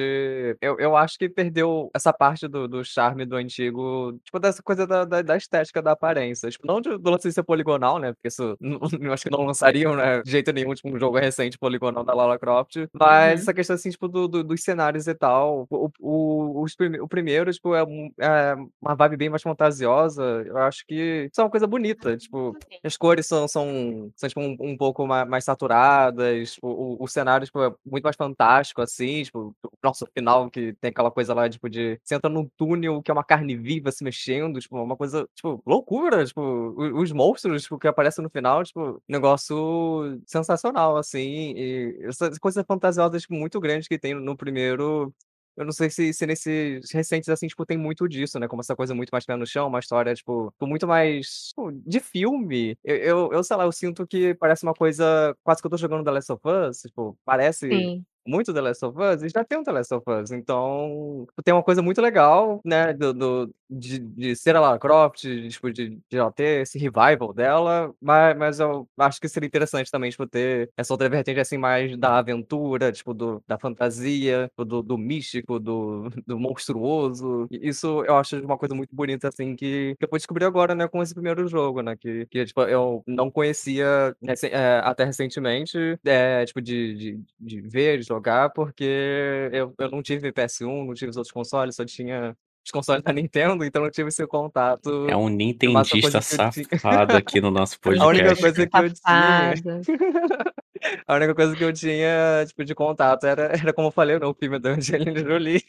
eu, 0.62 0.78
eu 0.80 0.96
acho 0.96 1.18
que 1.20 1.30
perdeu 1.30 1.90
essa 1.94 2.12
parte 2.12 2.48
do, 2.48 2.68
do 2.68 2.84
charme 2.84 3.26
do 3.26 3.36
antigo, 3.36 4.20
tipo, 4.24 4.40
dessa 4.40 4.64
coisa 4.64 4.88
da, 4.88 5.06
da, 5.06 5.22
da 5.22 5.38
estética 5.38 5.82
da 5.82 5.92
aparência. 5.92 6.50
Tipo, 6.50 6.66
não 6.66 6.82
do 6.82 7.10
lance 7.10 7.28
de 7.28 7.34
ser 7.34 7.44
poligonal, 7.44 8.00
né? 8.00 8.14
Porque 8.14 8.28
isso 8.28 8.58
eu 9.02 9.14
acho 9.14 9.24
que 9.24 9.32
não 9.32 9.46
lançariam, 9.46 9.96
né? 9.96 10.22
De 10.24 10.32
jeito 10.32 10.52
nenhum, 10.52 10.74
tipo, 10.74 10.90
um 10.90 11.00
jogo 11.00 11.20
recente 11.20 11.60
poligonal 11.60 12.04
da 12.04 12.14
Lara 12.14 12.40
Croft. 12.40 12.76
Mas 12.94 13.36
uhum. 13.36 13.42
essa 13.42 13.54
questão, 13.54 13.76
assim, 13.76 13.92
tipo, 13.92 14.08
do, 14.08 14.28
do, 14.28 14.44
dos 14.44 14.64
cenários 14.64 15.08
e 15.08 15.14
tal. 15.14 15.68
O, 15.70 15.92
o, 16.00 16.64
os, 16.64 16.76
o 17.02 17.08
primeiro, 17.08 17.52
tipo, 17.52 17.76
é, 17.76 17.82
é, 18.20 18.56
uma 18.82 18.96
vibe 18.96 19.18
bem 19.18 19.30
mais 19.30 19.42
fantasiosa. 19.42 20.24
Eu 20.46 20.58
acho 20.58 20.86
que 20.86 21.30
isso 21.32 21.42
é 21.42 21.44
uma 21.44 21.50
coisa 21.50 21.68
bonita. 21.68 22.18
Tipo, 22.18 22.56
as 22.84 22.98
cores 22.98 23.28
são, 23.28 23.48
são, 23.48 24.12
são 24.16 24.30
tipo, 24.30 24.42
um, 24.42 24.56
um 24.60 24.78
pouco 24.78 25.06
mais, 25.08 25.28
mais 25.28 25.44
saturadas. 25.44 26.54
Tipo, 26.54 26.68
o, 26.68 27.04
o, 27.04 27.08
cenário, 27.08 27.46
tipo, 27.46 27.62
é 27.64 27.74
muito 27.86 28.04
mais 28.04 28.16
fantástico, 28.16 28.82
assim. 28.82 29.24
Tipo, 29.24 29.56
o 29.64 29.70
nosso 29.84 30.06
final 30.14 30.50
que 30.50 30.74
tem 30.74 30.90
aquela 30.90 31.12
coisa 31.12 31.34
lá, 31.34 31.50
tipo, 31.50 31.70
de... 31.70 32.00
Você 32.04 32.16
entra 32.16 32.30
num 32.30 32.48
túnel 32.58 33.02
que 33.02 33.12
é 33.12 33.14
uma 33.14 33.24
carne 33.24 33.56
viva 33.56 33.92
se 33.92 34.04
mexendo. 34.04 34.60
Tipo, 34.60 34.82
uma 34.82 34.98
coisa, 34.98 35.28
tipo, 35.36 35.62
loucura. 35.66 36.26
Tipo, 36.26 36.74
os, 36.78 37.10
os 37.10 37.12
monstros, 37.12 37.64
tipo, 37.64 37.80
que 37.80 37.88
aparecem 37.88 38.24
no 38.24 38.30
final, 38.30 38.64
tipo, 38.64 39.02
negócio 39.08 40.20
sensacional, 40.26 40.98
assim. 40.98 41.54
E 41.56 42.00
essas 42.04 42.38
coisas 42.38 42.64
fantasiosas, 42.68 43.22
tipo, 43.22 43.34
muito 43.34 43.60
grandes 43.60 43.88
que 43.88 44.00
tem 44.00 44.14
no 44.14 44.36
primeiro 44.36 45.14
eu 45.60 45.66
não 45.66 45.74
sei 45.74 45.90
se, 45.90 46.14
se 46.14 46.26
nesses 46.26 46.90
recentes, 46.94 47.28
assim, 47.28 47.46
tipo, 47.48 47.66
tem 47.66 47.78
muito 47.78 48.08
disso, 48.08 48.40
né? 48.40 48.48
Como 48.48 48.62
essa 48.62 48.78
coisa 48.78 48.96
muito 48.96 49.10
mais 49.12 49.26
pé 49.26 49.36
no 49.36 49.46
chão, 49.46 49.68
uma 49.68 49.80
história, 49.80 50.16
tipo, 50.16 50.54
muito 50.62 50.88
mais 50.88 51.50
tipo, 51.50 51.70
de 51.86 52.00
filme. 52.00 52.78
Eu, 52.82 52.96
eu, 52.96 53.30
eu, 53.34 53.44
sei 53.44 53.58
lá, 53.58 53.66
eu 53.66 53.72
sinto 53.74 54.08
que 54.08 54.34
parece 54.36 54.64
uma 54.64 54.74
coisa 54.74 55.36
quase 55.44 55.62
que 55.62 55.68
eu 55.68 55.72
tô 55.72 55.76
jogando 55.76 56.06
The 56.06 56.12
Last 56.12 56.32
of 56.32 56.42
Us, 56.48 56.82
tipo, 56.84 57.18
parece 57.26 57.68
Sim 57.70 58.06
muito 58.30 58.54
The 58.54 58.62
Last 58.62 58.86
of 58.86 58.98
Us, 59.02 59.24
e 59.24 59.30
já 59.30 59.44
tem 59.44 59.58
um 59.58 59.64
The 59.64 59.72
Last 59.72 59.94
of 59.94 60.06
Us. 60.08 60.32
Então, 60.32 61.28
tem 61.44 61.54
uma 61.54 61.64
coisa 61.64 61.82
muito 61.82 62.00
legal, 62.00 62.62
né, 62.64 62.94
do, 62.94 63.14
do 63.14 63.56
de, 63.70 64.00
de 64.00 64.36
ser 64.36 64.56
a 64.56 64.60
Lara 64.62 64.80
Croft, 64.80 65.22
de, 65.22 65.50
tipo, 65.50 65.72
de, 65.72 65.90
de 66.10 66.18
ela 66.18 66.32
ter 66.32 66.62
esse 66.62 66.80
revival 66.80 67.34
dela, 67.34 67.94
mas, 68.02 68.38
mas 68.38 68.60
eu 68.60 68.88
acho 68.98 69.22
que 69.22 69.30
seria 69.30 69.48
interessante 69.48 69.92
também, 69.92 70.10
tipo, 70.10 70.26
ter 70.28 70.72
essa 70.76 70.94
outra 70.94 71.08
vertente, 71.10 71.40
assim, 71.40 71.58
mais 71.58 71.96
da 71.98 72.18
aventura, 72.18 72.92
tipo, 72.92 73.14
do, 73.14 73.44
da 73.48 73.60
fantasia, 73.60 74.52
do, 74.58 74.82
do 74.82 74.98
místico, 74.98 75.60
do, 75.60 76.10
do 76.26 76.40
monstruoso. 76.40 77.48
Isso 77.52 78.04
eu 78.06 78.16
acho 78.18 78.40
uma 78.44 78.58
coisa 78.58 78.74
muito 78.74 78.96
bonita, 78.96 79.28
assim, 79.28 79.56
que, 79.56 79.96
que 80.00 80.06
eu 80.06 80.10
pude 80.10 80.22
descobrir 80.22 80.46
agora, 80.46 80.74
né, 80.74 80.88
com 80.88 81.02
esse 81.04 81.14
primeiro 81.14 81.48
jogo, 81.48 81.82
né, 81.82 81.96
que, 81.96 82.26
que 82.28 82.46
tipo, 82.46 82.62
eu 82.64 83.04
não 83.06 83.30
conhecia 83.30 84.16
é, 84.52 84.82
até 84.84 85.04
recentemente, 85.04 85.78
é, 86.04 86.46
tipo, 86.46 86.62
de, 86.62 86.96
de, 86.96 87.24
de 87.40 87.62
ver, 87.62 88.00
de 88.00 88.06
jogar, 88.08 88.50
porque 88.52 89.50
eu, 89.54 89.74
eu 89.78 89.92
não 89.92 90.02
tive 90.02 90.32
PS1, 90.32 90.86
não 90.86 90.94
tive 90.94 91.12
os 91.12 91.18
outros 91.18 91.32
consoles, 91.32 91.76
só 91.76 91.86
tinha 91.86 92.36
os 92.70 92.72
consoles 92.72 93.04
da 93.04 93.12
Nintendo, 93.12 93.66
então 93.66 93.82
não 93.82 93.90
tive 93.90 94.10
esse 94.10 94.26
contato. 94.28 95.08
É 95.10 95.18
um 95.18 95.28
nintendista 95.28 96.22
safado 96.22 97.18
aqui 97.18 97.42
no 97.42 97.50
nosso 97.50 97.80
podcast. 97.80 98.06
A 98.06 98.08
única 98.08 98.36
coisa 98.36 98.68
que 98.68 98.78
eu 98.78 98.94
tinha. 98.94 99.54
A 101.08 101.16
única 101.16 101.36
coisa 101.36 101.56
que 101.56 101.64
eu 101.64 101.74
tinha, 101.74 102.46
tipo, 102.48 102.64
de 102.64 102.74
contato 102.74 103.26
era, 103.26 103.48
era 103.48 103.74
como 103.74 103.88
eu 103.88 103.92
falei, 103.92 104.18
no 104.18 104.34
filme 104.34 104.60
da 104.60 104.72
Angelina 104.72 105.20
Jolie. 105.20 105.64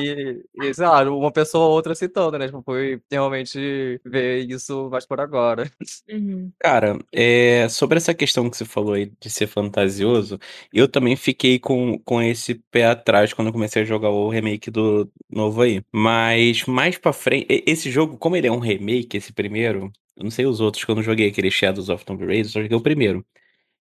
E, 0.00 0.42
e, 0.54 0.74
sei 0.74 0.86
lá, 0.86 1.02
uma 1.02 1.32
pessoa 1.32 1.66
ou 1.66 1.72
outra 1.72 1.94
citando, 1.94 2.38
né? 2.38 2.46
Tipo, 2.46 2.62
foi 2.62 3.00
realmente 3.10 4.00
ver 4.04 4.40
isso 4.48 4.88
mais 4.90 5.06
por 5.06 5.20
agora. 5.20 5.70
Uhum. 6.08 6.50
Cara, 6.58 6.98
é, 7.12 7.68
sobre 7.68 7.98
essa 7.98 8.14
questão 8.14 8.48
que 8.48 8.56
você 8.56 8.64
falou 8.64 8.94
aí 8.94 9.12
de 9.20 9.30
ser 9.30 9.46
fantasioso, 9.46 10.38
eu 10.72 10.88
também 10.88 11.16
fiquei 11.16 11.58
com, 11.58 11.98
com 11.98 12.20
esse 12.22 12.54
pé 12.70 12.86
atrás 12.86 13.32
quando 13.32 13.48
eu 13.48 13.52
comecei 13.52 13.82
a 13.82 13.84
jogar 13.84 14.10
o 14.10 14.28
remake 14.28 14.70
do 14.70 15.10
novo 15.28 15.62
aí. 15.62 15.82
Mas 15.92 16.64
mais 16.66 16.98
pra 16.98 17.12
frente, 17.12 17.46
esse 17.66 17.90
jogo, 17.90 18.16
como 18.18 18.36
ele 18.36 18.46
é 18.46 18.52
um 18.52 18.58
remake, 18.58 19.16
esse 19.16 19.32
primeiro, 19.32 19.92
eu 20.16 20.24
não 20.24 20.30
sei 20.30 20.46
os 20.46 20.60
outros, 20.60 20.84
que 20.84 20.90
eu 20.90 20.94
não 20.94 21.02
joguei 21.02 21.28
aquele 21.28 21.50
Shadows 21.50 21.88
of 21.88 22.04
Tomb 22.04 22.24
Raider, 22.24 22.50
só 22.50 22.60
joguei 22.60 22.76
o 22.76 22.80
primeiro. 22.82 23.24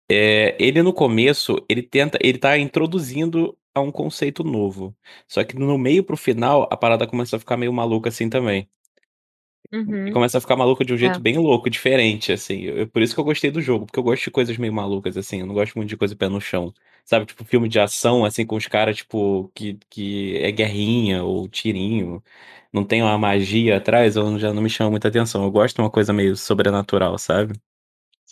É, 0.10 0.56
ele 0.60 0.82
no 0.84 0.94
começo, 0.94 1.64
ele 1.70 1.82
tenta, 1.82 2.18
ele 2.22 2.38
tá 2.38 2.58
introduzindo 2.58 3.58
a 3.74 3.82
um 3.82 3.92
conceito 3.92 4.44
novo. 4.44 4.96
Só 5.28 5.44
que 5.44 5.58
no 5.58 5.78
meio 5.78 6.04
pro 6.04 6.18
final, 6.18 6.68
a 6.72 6.78
parada 6.78 7.08
começa 7.08 7.36
a 7.36 7.40
ficar 7.40 7.58
meio 7.58 7.74
maluca 7.74 8.10
assim 8.10 8.30
também. 8.30 8.70
Uhum. 9.72 10.08
E 10.08 10.12
começa 10.12 10.38
a 10.38 10.42
ficar 10.42 10.56
maluca 10.56 10.86
de 10.86 10.94
um 10.94 10.98
jeito 10.98 11.18
é. 11.18 11.20
bem 11.20 11.38
louco, 11.38 11.68
diferente, 11.70 12.32
assim. 12.32 12.62
Eu, 12.62 12.88
por 12.88 13.02
isso 13.02 13.16
que 13.16 13.20
eu 13.20 13.24
gostei 13.24 13.50
do 13.50 13.60
jogo, 13.62 13.86
porque 13.88 13.98
eu 13.98 14.04
gosto 14.04 14.24
de 14.26 14.32
coisas 14.32 14.56
meio 14.58 14.72
malucas, 14.72 15.18
assim. 15.18 15.40
Eu 15.40 15.48
não 15.48 15.54
gosto 15.56 15.76
muito 15.76 15.90
de 15.90 15.98
coisa 15.98 16.16
pé 16.16 16.30
no 16.30 16.40
chão. 16.40 16.72
Sabe, 17.04 17.26
tipo, 17.26 17.44
filme 17.44 17.68
de 17.68 17.80
ação, 17.80 18.24
assim, 18.24 18.46
com 18.46 18.56
os 18.56 18.68
caras, 18.68 18.98
tipo, 18.98 19.52
que, 19.56 19.80
que 19.90 20.38
é 20.38 20.52
guerrinha 20.52 21.24
ou 21.24 21.48
tirinho. 21.50 22.24
Não 22.72 22.86
tem 22.86 23.02
uma 23.02 23.18
magia 23.18 23.78
atrás, 23.78 24.16
eu 24.16 24.38
já 24.40 24.54
não 24.54 24.62
me 24.62 24.70
chama 24.70 24.92
muita 24.92 25.08
atenção. 25.08 25.44
Eu 25.44 25.52
gosto 25.52 25.76
de 25.76 25.82
uma 25.82 25.90
coisa 25.92 26.14
meio 26.14 26.36
sobrenatural, 26.36 27.18
sabe? 27.18 27.54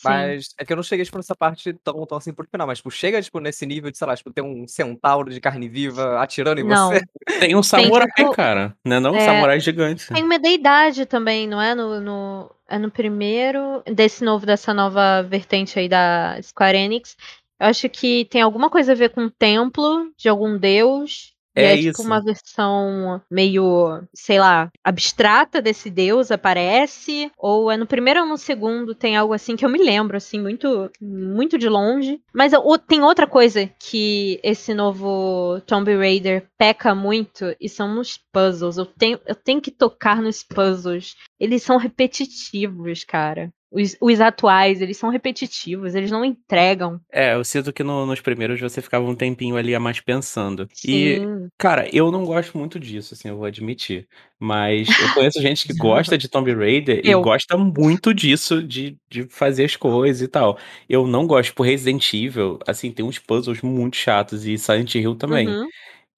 Mas 0.03 0.49
é 0.57 0.65
que 0.65 0.71
eu 0.71 0.75
não 0.75 0.83
cheguei, 0.83 1.05
tipo, 1.05 1.17
nessa 1.17 1.35
parte 1.35 1.73
tão, 1.83 2.05
tão 2.05 2.17
assim 2.17 2.33
por 2.33 2.47
final, 2.47 2.67
mas, 2.67 2.79
tipo, 2.79 2.91
chega, 2.91 3.21
tipo, 3.21 3.39
nesse 3.39 3.65
nível 3.65 3.91
de, 3.91 3.97
sei 3.97 4.07
lá, 4.07 4.15
tipo, 4.15 4.31
ter 4.31 4.41
um 4.41 4.67
centauro 4.67 5.29
de 5.29 5.39
carne 5.39 5.67
viva 5.67 6.19
atirando 6.21 6.59
em 6.59 6.63
Não. 6.63 6.89
você. 6.89 7.01
Tem 7.39 7.55
um 7.55 7.63
samurai, 7.63 8.07
tipo, 8.15 8.31
cara. 8.31 8.75
Né 8.85 8.99
não? 8.99 9.13
Um 9.13 9.15
é, 9.17 9.25
samurai 9.25 9.59
gigante. 9.59 10.07
Tem 10.13 10.23
uma 10.23 10.39
deidade 10.39 11.05
também, 11.05 11.47
não 11.47 11.61
é? 11.61 11.75
No, 11.75 11.99
no, 11.99 12.51
é 12.67 12.77
no 12.77 12.89
primeiro, 12.89 13.83
desse 13.85 14.23
novo, 14.23 14.45
dessa 14.45 14.73
nova 14.73 15.21
vertente 15.23 15.77
aí 15.77 15.87
da 15.87 16.39
Square 16.41 16.77
Enix. 16.77 17.15
Eu 17.59 17.67
acho 17.67 17.87
que 17.89 18.25
tem 18.25 18.41
alguma 18.41 18.69
coisa 18.69 18.93
a 18.93 18.95
ver 18.95 19.09
com 19.09 19.25
o 19.25 19.29
templo 19.29 20.11
de 20.17 20.27
algum 20.27 20.57
deus. 20.57 21.33
É, 21.55 21.73
é 21.73 21.77
tipo 21.77 22.01
uma 22.01 22.21
versão 22.21 23.21
meio, 23.29 24.01
sei 24.13 24.39
lá, 24.39 24.69
abstrata 24.83 25.61
desse 25.61 25.89
deus 25.89 26.31
aparece, 26.31 27.31
ou 27.37 27.69
é 27.71 27.77
no 27.77 27.85
primeiro 27.85 28.21
ou 28.21 28.25
no 28.25 28.37
segundo, 28.37 28.95
tem 28.95 29.17
algo 29.17 29.33
assim 29.33 29.55
que 29.55 29.65
eu 29.65 29.69
me 29.69 29.79
lembro, 29.79 30.15
assim, 30.15 30.39
muito, 30.39 30.89
muito 31.01 31.57
de 31.57 31.67
longe. 31.67 32.21
Mas 32.33 32.53
tem 32.87 33.01
outra 33.01 33.27
coisa 33.27 33.69
que 33.79 34.39
esse 34.43 34.73
novo 34.73 35.61
Tomb 35.65 35.95
Raider 35.95 36.47
peca 36.57 36.95
muito, 36.95 37.55
e 37.59 37.67
são 37.67 37.93
nos 37.93 38.17
puzzles. 38.31 38.77
Eu 38.77 38.85
tenho, 38.85 39.19
eu 39.25 39.35
tenho 39.35 39.61
que 39.61 39.71
tocar 39.71 40.21
nos 40.21 40.43
puzzles. 40.43 41.15
Eles 41.39 41.63
são 41.63 41.77
repetitivos, 41.77 43.03
cara. 43.03 43.51
Os, 43.71 43.95
os, 44.01 44.19
atuais, 44.19 44.81
eles 44.81 44.97
são 44.97 45.09
repetitivos, 45.09 45.95
eles 45.95 46.11
não 46.11 46.25
entregam. 46.25 46.99
É, 47.09 47.35
eu 47.35 47.43
sinto 47.43 47.71
que 47.71 47.83
no, 47.83 48.05
nos 48.05 48.19
primeiros 48.19 48.59
você 48.59 48.81
ficava 48.81 49.05
um 49.05 49.15
tempinho 49.15 49.55
ali 49.55 49.73
a 49.73 49.79
mais 49.79 50.01
pensando. 50.01 50.67
Sim. 50.73 50.91
E, 50.91 51.47
cara, 51.57 51.87
eu 51.95 52.11
não 52.11 52.25
gosto 52.25 52.57
muito 52.57 52.77
disso, 52.77 53.13
assim, 53.13 53.29
eu 53.29 53.37
vou 53.37 53.45
admitir. 53.45 54.07
Mas 54.37 54.89
eu 54.89 55.13
conheço 55.13 55.41
gente 55.41 55.67
que 55.67 55.73
gosta 55.73 56.17
de 56.17 56.27
Tomb 56.27 56.53
Raider 56.53 56.99
eu. 57.03 57.19
e 57.19 57.23
gosta 57.23 57.55
muito 57.55 58.13
disso, 58.13 58.61
de, 58.61 58.97
de 59.09 59.23
fazer 59.29 59.63
as 59.63 59.77
coisas 59.77 60.21
e 60.21 60.27
tal. 60.27 60.57
Eu 60.89 61.07
não 61.07 61.25
gosto, 61.25 61.53
por 61.55 61.63
Resident 61.63 62.13
Evil, 62.13 62.59
assim, 62.67 62.91
tem 62.91 63.05
uns 63.05 63.19
puzzles 63.19 63.61
muito 63.61 63.95
chatos 63.95 64.45
e 64.45 64.57
Silent 64.57 64.95
Hill 64.95 65.15
também. 65.15 65.47
Uhum. 65.47 65.67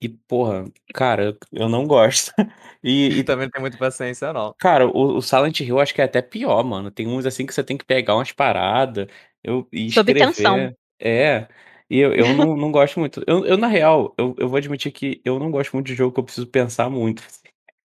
E, 0.03 0.09
porra, 0.09 0.65
cara, 0.93 1.37
eu 1.51 1.69
não 1.69 1.87
gosto. 1.87 2.31
E, 2.85 3.19
e 3.19 3.23
também 3.23 3.45
não 3.45 3.51
tem 3.51 3.61
muita 3.61 3.77
paciência, 3.77 4.33
não. 4.33 4.53
Cara, 4.59 4.85
o, 4.85 5.15
o, 5.15 5.21
Silent 5.21 5.61
Hill 5.61 5.79
acho 5.79 5.93
que 5.93 6.01
é 6.01 6.03
até 6.03 6.21
pior, 6.21 6.61
mano. 6.65 6.91
Tem 6.91 7.07
uns 7.07 7.25
assim 7.25 7.45
que 7.45 7.53
você 7.53 7.63
tem 7.63 7.77
que 7.77 7.85
pegar 7.85 8.13
umas 8.13 8.33
paradas 8.33 9.07
eu, 9.41 9.65
e 9.71 9.89
Sob 9.89 10.11
escrever. 10.11 10.33
tensão. 10.33 10.75
É. 10.99 11.47
E 11.89 11.97
eu, 11.99 12.13
eu 12.13 12.33
não, 12.33 12.57
não 12.57 12.73
gosto 12.73 12.99
muito. 12.99 13.23
Eu, 13.25 13.45
eu 13.45 13.55
na 13.55 13.67
real, 13.67 14.13
eu, 14.17 14.35
eu 14.37 14.49
vou 14.49 14.57
admitir 14.57 14.91
que 14.91 15.21
eu 15.23 15.39
não 15.39 15.49
gosto 15.49 15.71
muito 15.71 15.87
de 15.87 15.95
jogo 15.95 16.13
que 16.13 16.19
eu 16.19 16.25
preciso 16.25 16.45
pensar 16.45 16.89
muito. 16.89 17.23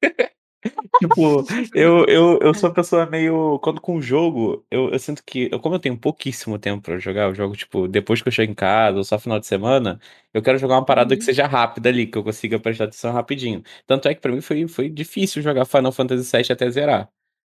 Tipo, 1.00 1.45
eu, 1.75 2.05
eu, 2.07 2.38
eu 2.43 2.55
sou 2.55 2.69
uma 2.69 2.75
pessoa 2.75 3.07
meio. 3.07 3.59
Quando 3.61 3.81
com 3.81 3.97
o 3.97 4.03
jogo, 4.03 4.65
eu, 4.71 4.91
eu 4.91 4.99
sinto 4.99 5.23
que. 5.25 5.49
Eu, 5.53 5.61
como 5.61 5.77
eu 5.77 5.79
tenho 5.79 5.97
pouquíssimo 5.97 6.59
tempo 6.59 6.83
pra 6.83 6.99
jogar, 6.99 7.29
eu 7.29 7.35
jogo, 7.35 7.57
tipo, 7.57 7.87
depois 7.87 8.21
que 8.21 8.29
eu 8.29 8.33
chego 8.33 8.50
em 8.53 8.55
casa, 8.55 8.99
ou 8.99 9.05
só 9.05 9.19
final 9.19 9.38
de 9.38 9.47
semana, 9.47 10.00
eu 10.35 10.43
quero 10.43 10.59
jogar 10.59 10.75
uma 10.77 10.85
parada 10.85 11.15
uhum. 11.15 11.19
que 11.19 11.25
seja 11.25 11.47
rápida 11.47 11.88
ali, 11.88 12.07
que 12.07 12.19
eu 12.19 12.25
consiga 12.25 12.59
prestar 12.59 12.85
atenção 12.85 13.12
rapidinho. 13.12 13.62
Tanto 13.87 14.09
é 14.09 14.15
que 14.15 14.21
pra 14.21 14.33
mim 14.33 14.41
foi, 14.41 14.67
foi 14.69 14.88
difícil 14.91 15.43
jogar 15.43 15.65
Final 15.65 15.93
Fantasy 15.93 16.37
VII 16.37 16.53
até 16.53 16.71
zerar. 16.71 17.11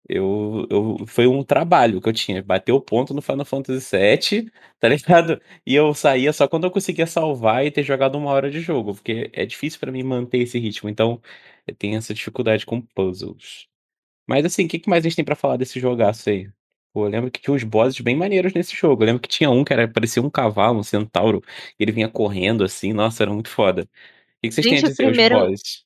Eu, 0.08 0.68
eu, 0.70 0.98
foi 1.08 1.26
um 1.28 1.44
trabalho 1.44 2.00
que 2.00 2.08
eu 2.08 2.14
tinha. 2.14 2.44
Bater 2.44 2.72
o 2.72 2.82
ponto 2.82 3.14
no 3.14 3.22
Final 3.22 3.46
Fantasy 3.46 3.98
VII, 3.98 4.52
tá 4.80 4.88
ligado? 4.88 5.42
E 5.66 5.74
eu 5.76 5.94
saía 5.94 6.32
só 6.32 6.48
quando 6.48 6.66
eu 6.66 6.72
conseguia 6.72 7.08
salvar 7.08 7.66
e 7.66 7.72
ter 7.72 7.84
jogado 7.84 8.16
uma 8.18 8.32
hora 8.32 8.52
de 8.52 8.60
jogo, 8.62 8.94
porque 8.94 9.30
é 9.34 9.46
difícil 9.46 9.80
para 9.80 9.92
mim 9.92 10.04
manter 10.04 10.40
esse 10.40 10.60
ritmo. 10.60 10.90
Então, 10.90 11.22
eu 11.68 11.76
tenho 11.76 11.98
essa 11.98 12.14
dificuldade 12.14 12.66
com 12.66 12.82
puzzles. 12.82 13.68
Mas 14.28 14.46
assim, 14.46 14.66
o 14.66 14.68
que, 14.70 14.80
que 14.80 14.90
mais 14.90 15.06
a 15.06 15.10
gente 15.10 15.18
tem 15.18 15.26
para 15.26 15.36
falar 15.36 15.58
desse 15.58 15.80
jogaço 15.80 16.30
aí? 16.30 16.50
Pô, 16.94 17.06
eu 17.06 17.10
lembro 17.10 17.32
que 17.32 17.42
tinha 17.42 17.54
uns 17.54 17.64
bosses 17.64 18.00
bem 18.02 18.16
maneiros 18.16 18.54
nesse 18.54 18.76
jogo. 18.76 19.04
Eu 19.04 19.08
lembro 19.08 19.22
que 19.22 19.30
tinha 19.30 19.50
um 19.50 19.64
que 19.66 19.74
era, 19.74 19.88
parecia 19.88 20.22
um 20.22 20.30
cavalo, 20.30 20.80
um 20.80 20.84
centauro, 20.84 21.44
e 21.80 21.84
ele 21.84 21.92
vinha 21.92 22.10
correndo 22.10 22.64
assim. 22.64 22.94
Nossa, 22.94 23.24
era 23.24 23.34
muito 23.34 23.50
foda. 23.50 23.84
O 23.84 23.86
que, 24.44 24.50
que 24.50 24.54
vocês 24.54 24.66
gente, 24.66 24.80
têm 24.82 24.86
a 24.86 24.90
dizer 24.92 25.06
primeiro... 25.08 25.36
os 25.38 25.50
bosses? 25.52 25.85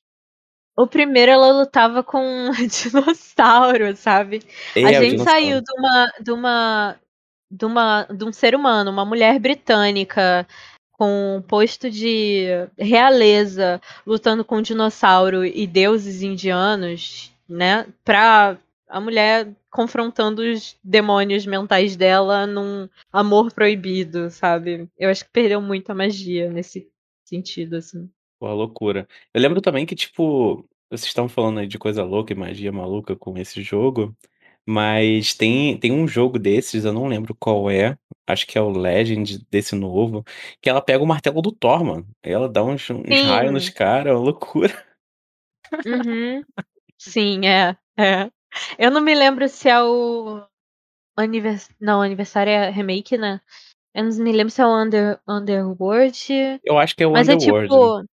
O 0.80 0.86
primeiro 0.86 1.30
ela 1.30 1.52
lutava 1.52 2.02
com 2.02 2.18
um 2.18 2.50
dinossauro, 2.66 3.94
sabe? 3.96 4.42
É, 4.74 4.84
a 4.84 4.92
gente 4.92 5.22
saiu 5.22 5.60
de 5.60 5.72
uma, 5.76 6.12
de 6.20 6.32
uma 6.32 6.96
de 7.50 7.64
uma 7.64 8.04
de 8.04 8.24
um 8.24 8.32
ser 8.32 8.54
humano, 8.54 8.90
uma 8.90 9.04
mulher 9.04 9.38
britânica 9.38 10.46
com 10.92 11.36
um 11.36 11.42
posto 11.42 11.90
de 11.90 12.46
realeza 12.78 13.80
lutando 14.06 14.44
com 14.44 14.58
um 14.58 14.62
dinossauro 14.62 15.44
e 15.44 15.66
deuses 15.66 16.22
indianos, 16.22 17.32
né? 17.48 17.86
Pra 18.04 18.56
a 18.88 19.00
mulher 19.00 19.48
confrontando 19.70 20.42
os 20.42 20.76
demônios 20.82 21.46
mentais 21.46 21.94
dela 21.94 22.46
num 22.46 22.88
amor 23.12 23.52
proibido, 23.52 24.30
sabe? 24.30 24.88
Eu 24.98 25.10
acho 25.10 25.24
que 25.24 25.30
perdeu 25.30 25.60
muito 25.60 25.90
a 25.90 25.94
magia 25.94 26.50
nesse 26.50 26.88
sentido, 27.24 27.76
assim. 27.76 28.10
Pô, 28.40 28.50
loucura. 28.54 29.06
Eu 29.34 29.40
lembro 29.42 29.60
também 29.60 29.84
que, 29.84 29.94
tipo, 29.94 30.66
vocês 30.88 31.04
estão 31.04 31.28
falando 31.28 31.60
aí 31.60 31.66
de 31.66 31.78
coisa 31.78 32.02
louca 32.02 32.32
e 32.32 32.36
magia 32.36 32.72
maluca 32.72 33.14
com 33.14 33.36
esse 33.36 33.62
jogo, 33.62 34.16
mas 34.66 35.34
tem, 35.34 35.76
tem 35.78 35.92
um 35.92 36.08
jogo 36.08 36.38
desses, 36.38 36.86
eu 36.86 36.92
não 36.92 37.06
lembro 37.06 37.36
qual 37.38 37.70
é, 37.70 37.98
acho 38.26 38.46
que 38.46 38.56
é 38.56 38.60
o 38.62 38.70
Legend 38.70 39.46
desse 39.50 39.76
novo, 39.76 40.24
que 40.58 40.70
ela 40.70 40.80
pega 40.80 41.04
o 41.04 41.06
martelo 41.06 41.42
do 41.42 41.52
Thor, 41.52 41.84
mano. 41.84 42.06
Ela 42.22 42.48
dá 42.48 42.64
uns, 42.64 42.88
uns 42.88 43.20
raios 43.26 43.52
nos 43.52 43.68
caras, 43.68 44.06
é 44.06 44.16
uma 44.16 44.24
loucura. 44.24 44.72
Uhum. 45.86 46.42
Sim, 46.98 47.46
é, 47.46 47.76
é. 47.96 48.28
Eu 48.76 48.90
não 48.90 49.00
me 49.00 49.14
lembro 49.14 49.48
se 49.48 49.68
é 49.68 49.80
o 49.80 50.42
anivers... 51.16 51.68
não, 51.80 52.02
aniversário 52.02 52.50
é 52.50 52.70
remake, 52.70 53.16
né? 53.16 53.40
Eu 53.94 54.02
não 54.02 54.16
me 54.16 54.32
lembro 54.32 54.50
se 54.50 54.60
é 54.60 54.66
o 54.66 54.76
Under... 54.76 55.20
Underworld. 55.28 56.60
Eu 56.64 56.76
acho 56.76 56.96
que 56.96 57.04
é 57.04 57.06
o 57.06 57.12
Mas 57.12 57.28
Underworld. 57.28 57.68
Mas 57.68 57.78
é 57.78 58.02
tipo, 58.02 58.10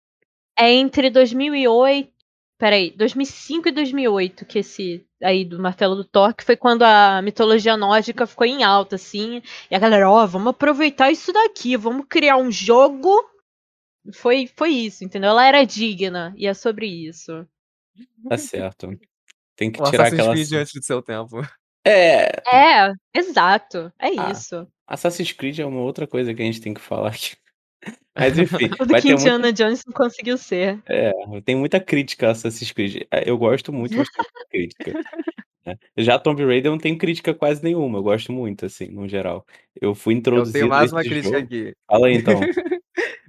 é 0.58 0.72
entre 0.72 1.10
2008. 1.10 2.10
Peraí, 2.58 2.90
2005 2.96 3.68
e 3.68 3.72
2008 3.72 4.46
que 4.46 4.60
esse 4.60 5.06
aí 5.22 5.44
do 5.44 5.60
Martelo 5.60 5.94
do 5.94 6.04
Thor, 6.04 6.34
que 6.34 6.44
foi 6.44 6.56
quando 6.56 6.82
a 6.82 7.20
mitologia 7.22 7.76
nórdica 7.76 8.26
ficou 8.26 8.46
em 8.46 8.64
alta, 8.64 8.96
assim. 8.96 9.42
E 9.70 9.74
a 9.74 9.78
galera, 9.78 10.10
ó, 10.10 10.24
oh, 10.24 10.26
vamos 10.26 10.48
aproveitar 10.48 11.10
isso 11.10 11.32
daqui, 11.32 11.76
vamos 11.76 12.06
criar 12.08 12.36
um 12.38 12.50
jogo. 12.50 13.10
Foi, 14.14 14.48
foi 14.56 14.70
isso, 14.70 15.04
entendeu? 15.04 15.30
Ela 15.30 15.46
era 15.46 15.64
digna, 15.64 16.32
e 16.36 16.46
é 16.46 16.54
sobre 16.54 16.86
isso. 16.86 17.46
Tá 18.28 18.38
certo. 18.38 18.88
Tem 19.56 19.70
que 19.70 19.80
o 19.80 19.84
tirar 19.84 20.04
Assassin's 20.04 20.20
aquela. 20.20 20.34
Creed 20.34 20.52
antes 20.52 20.72
do 20.74 20.84
seu 20.84 21.02
tempo. 21.02 21.40
É. 21.84 22.42
É, 22.46 22.92
exato. 23.14 23.92
É 23.98 24.08
ah, 24.18 24.30
isso. 24.30 24.66
Assassin's 24.86 25.32
Creed 25.32 25.60
é 25.60 25.66
uma 25.66 25.80
outra 25.80 26.06
coisa 26.06 26.34
que 26.34 26.42
a 26.42 26.44
gente 26.44 26.60
tem 26.60 26.74
que 26.74 26.80
falar 26.80 27.10
aqui. 27.10 27.36
Mas 28.14 28.38
enfim. 28.38 28.70
o 28.80 28.86
que 29.00 29.12
Indiana 29.12 29.46
muito... 29.46 29.56
Jones 29.56 29.82
não 29.86 29.92
conseguiu 29.92 30.38
ser. 30.38 30.82
É, 30.86 31.12
tem 31.44 31.54
muita 31.54 31.78
crítica 31.78 32.28
a 32.28 32.30
Assassin's 32.30 32.72
Creed. 32.72 33.02
É, 33.10 33.28
eu 33.28 33.36
gosto 33.36 33.72
muito, 33.72 33.96
mas 33.96 34.08
tem 34.08 34.24
muita 34.24 34.48
crítica. 34.50 34.92
Né? 35.66 35.76
Já 35.98 36.18
Tomb 36.18 36.44
Raider 36.44 36.66
eu 36.66 36.72
não 36.72 36.78
tenho 36.78 36.96
crítica 36.96 37.34
quase 37.34 37.62
nenhuma. 37.62 37.98
Eu 37.98 38.02
gosto 38.02 38.32
muito, 38.32 38.64
assim, 38.64 38.86
no 38.86 39.08
geral. 39.08 39.44
Eu 39.78 39.94
fui 39.94 40.14
introduzido. 40.14 40.56
Eu 40.56 40.60
tenho 40.62 40.70
mais 40.70 40.92
uma 40.92 41.02
crítica 41.02 41.40
jogo. 41.40 41.44
aqui. 41.44 41.74
Fala 41.86 42.06
aí 42.06 42.14
então. 42.14 42.40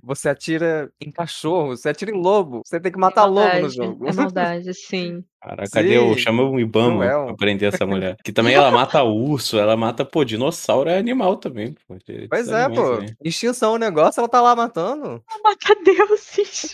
você 0.07 0.29
atira 0.29 0.89
em 1.01 1.11
cachorro, 1.11 1.75
você 1.75 1.89
atira 1.89 2.11
em 2.11 2.21
lobo. 2.21 2.61
Você 2.65 2.79
tem 2.79 2.91
que 2.91 2.97
matar 2.97 3.25
é 3.25 3.29
lobo 3.29 3.59
no 3.59 3.69
jogo. 3.69 4.07
É 4.07 4.13
maldade, 4.13 4.73
sim. 4.73 5.21
Cara, 5.41 5.63
cadê 5.71 5.97
o. 5.99 6.17
Chama 6.17 6.43
o 6.43 6.59
Ibama 6.59 7.05
é 7.05 7.09
pra 7.09 7.35
prender 7.35 7.73
essa 7.73 7.85
mulher. 7.85 8.15
Que 8.23 8.31
também 8.31 8.53
ela 8.53 8.71
mata 8.71 9.03
urso, 9.03 9.59
ela 9.59 9.75
mata, 9.75 10.05
pô, 10.05 10.23
dinossauro 10.23 10.89
é 10.89 10.97
animal 10.97 11.35
também, 11.35 11.73
pô. 11.73 11.97
Pois 12.29 12.47
é, 12.47 12.69
pô. 12.69 13.03
Extinção 13.23 13.73
o 13.73 13.77
negócio, 13.77 14.19
ela 14.19 14.29
tá 14.29 14.41
lá 14.41 14.55
matando. 14.55 15.21
Ela 15.29 15.41
mata 15.43 15.75
deuses. 15.83 16.73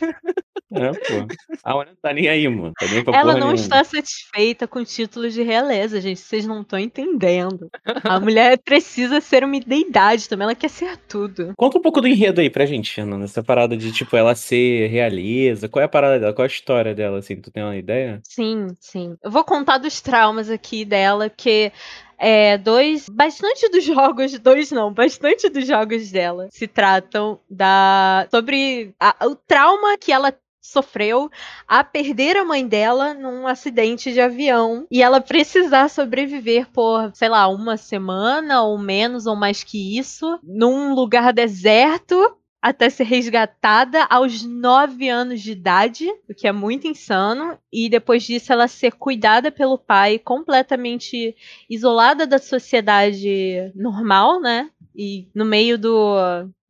É, 0.72 0.92
pô. 0.92 1.28
A 1.64 1.74
mulher 1.74 1.90
não 1.90 1.96
tá 2.02 2.14
nem 2.14 2.28
aí, 2.30 2.48
mano. 2.48 2.74
Tá 2.80 2.86
nem 2.88 3.04
pra 3.04 3.18
ela 3.18 3.34
não 3.34 3.40
nenhuma. 3.40 3.56
está 3.56 3.84
satisfeita 3.84 4.68
com 4.68 4.84
títulos 4.84 5.34
de 5.34 5.44
realeza, 5.44 6.00
gente. 6.00 6.20
Vocês 6.20 6.46
não 6.46 6.62
estão 6.62 6.80
entendendo. 6.80 7.70
A 8.04 8.20
mulher 8.20 8.58
precisa 8.60 9.20
ser 9.20 9.44
uma 9.44 9.60
deidade 9.60 10.30
também, 10.30 10.46
ela 10.46 10.56
quer 10.56 10.70
ser 10.70 10.98
tudo. 10.98 11.54
Conta 11.58 11.78
um 11.78 11.82
pouco 11.82 12.02
do 12.02 12.08
enredo 12.08 12.42
aí 12.42 12.50
pra 12.50 12.66
gente, 12.66 13.00
Ana 13.02 13.23
nessa 13.24 13.44
parada 13.44 13.76
de, 13.76 13.92
tipo, 13.92 14.16
ela 14.16 14.36
ser 14.36 14.88
realeza? 14.88 15.68
Qual 15.68 15.82
é 15.82 15.86
a 15.86 15.90
parada 15.90 16.20
dela? 16.20 16.34
Qual 16.34 16.46
é 16.46 16.48
a 16.48 16.52
história 16.52 16.94
dela, 16.96 17.20
assim? 17.20 17.36
Tu 17.36 17.52
tem 17.52 17.64
uma 17.64 17.76
ideia? 17.76 18.22
Sim, 18.24 18.68
sim. 18.80 19.18
Eu 19.24 19.32
vou 19.32 19.44
contar 19.44 19.80
dos 19.80 20.00
traumas 20.00 20.50
aqui 20.50 20.86
dela, 20.86 21.30
que 21.30 21.72
é, 22.18 22.58
dois. 22.58 23.10
Bastante 23.10 23.70
dos 23.70 23.84
jogos. 23.84 24.38
Dois 24.40 24.72
não, 24.72 24.94
bastante 24.94 25.50
dos 25.50 25.68
jogos 25.68 26.12
dela 26.12 26.48
se 26.52 26.68
tratam 26.68 27.40
da. 27.50 28.28
sobre 28.32 28.94
a, 29.00 29.28
o 29.28 29.36
trauma 29.36 29.98
que 29.98 30.12
ela 30.12 30.34
sofreu 30.64 31.30
a 31.68 31.84
perder 31.84 32.38
a 32.38 32.46
mãe 32.46 32.66
dela 32.66 33.14
num 33.14 33.46
acidente 33.46 34.14
de 34.14 34.22
avião 34.22 34.88
e 34.90 35.04
ela 35.04 35.20
precisar 35.20 35.90
sobreviver 35.90 36.68
por, 36.72 37.12
sei 37.14 37.28
lá, 37.28 37.48
uma 37.50 37.76
semana 37.76 38.64
ou 38.64 38.78
menos 38.78 39.26
ou 39.26 39.36
mais 39.36 39.62
que 39.64 40.00
isso, 40.00 40.40
num 40.42 40.94
lugar 40.94 41.34
deserto 41.34 42.38
até 42.64 42.90
ser 42.90 43.04
resgatada 43.04 44.06
aos 44.10 44.42
9 44.42 45.10
anos 45.10 45.42
de 45.42 45.52
idade, 45.52 46.08
o 46.30 46.34
que 46.34 46.48
é 46.48 46.52
muito 46.54 46.88
insano, 46.88 47.58
e 47.70 47.90
depois 47.90 48.24
disso 48.24 48.54
ela 48.54 48.70
ser 48.70 48.94
cuidada 48.94 49.52
pelo 49.52 49.78
pai, 49.78 50.18
completamente 50.18 51.36
isolada 51.70 52.26
da 52.26 52.40
sociedade 52.40 53.70
normal, 53.76 54.40
né? 54.40 54.70
E 54.96 55.28
no 55.36 55.44
meio 55.44 55.78
do, 55.78 56.16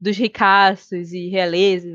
dos 0.01 0.17
ricaços 0.17 1.13
e 1.13 1.29
realeza, 1.29 1.87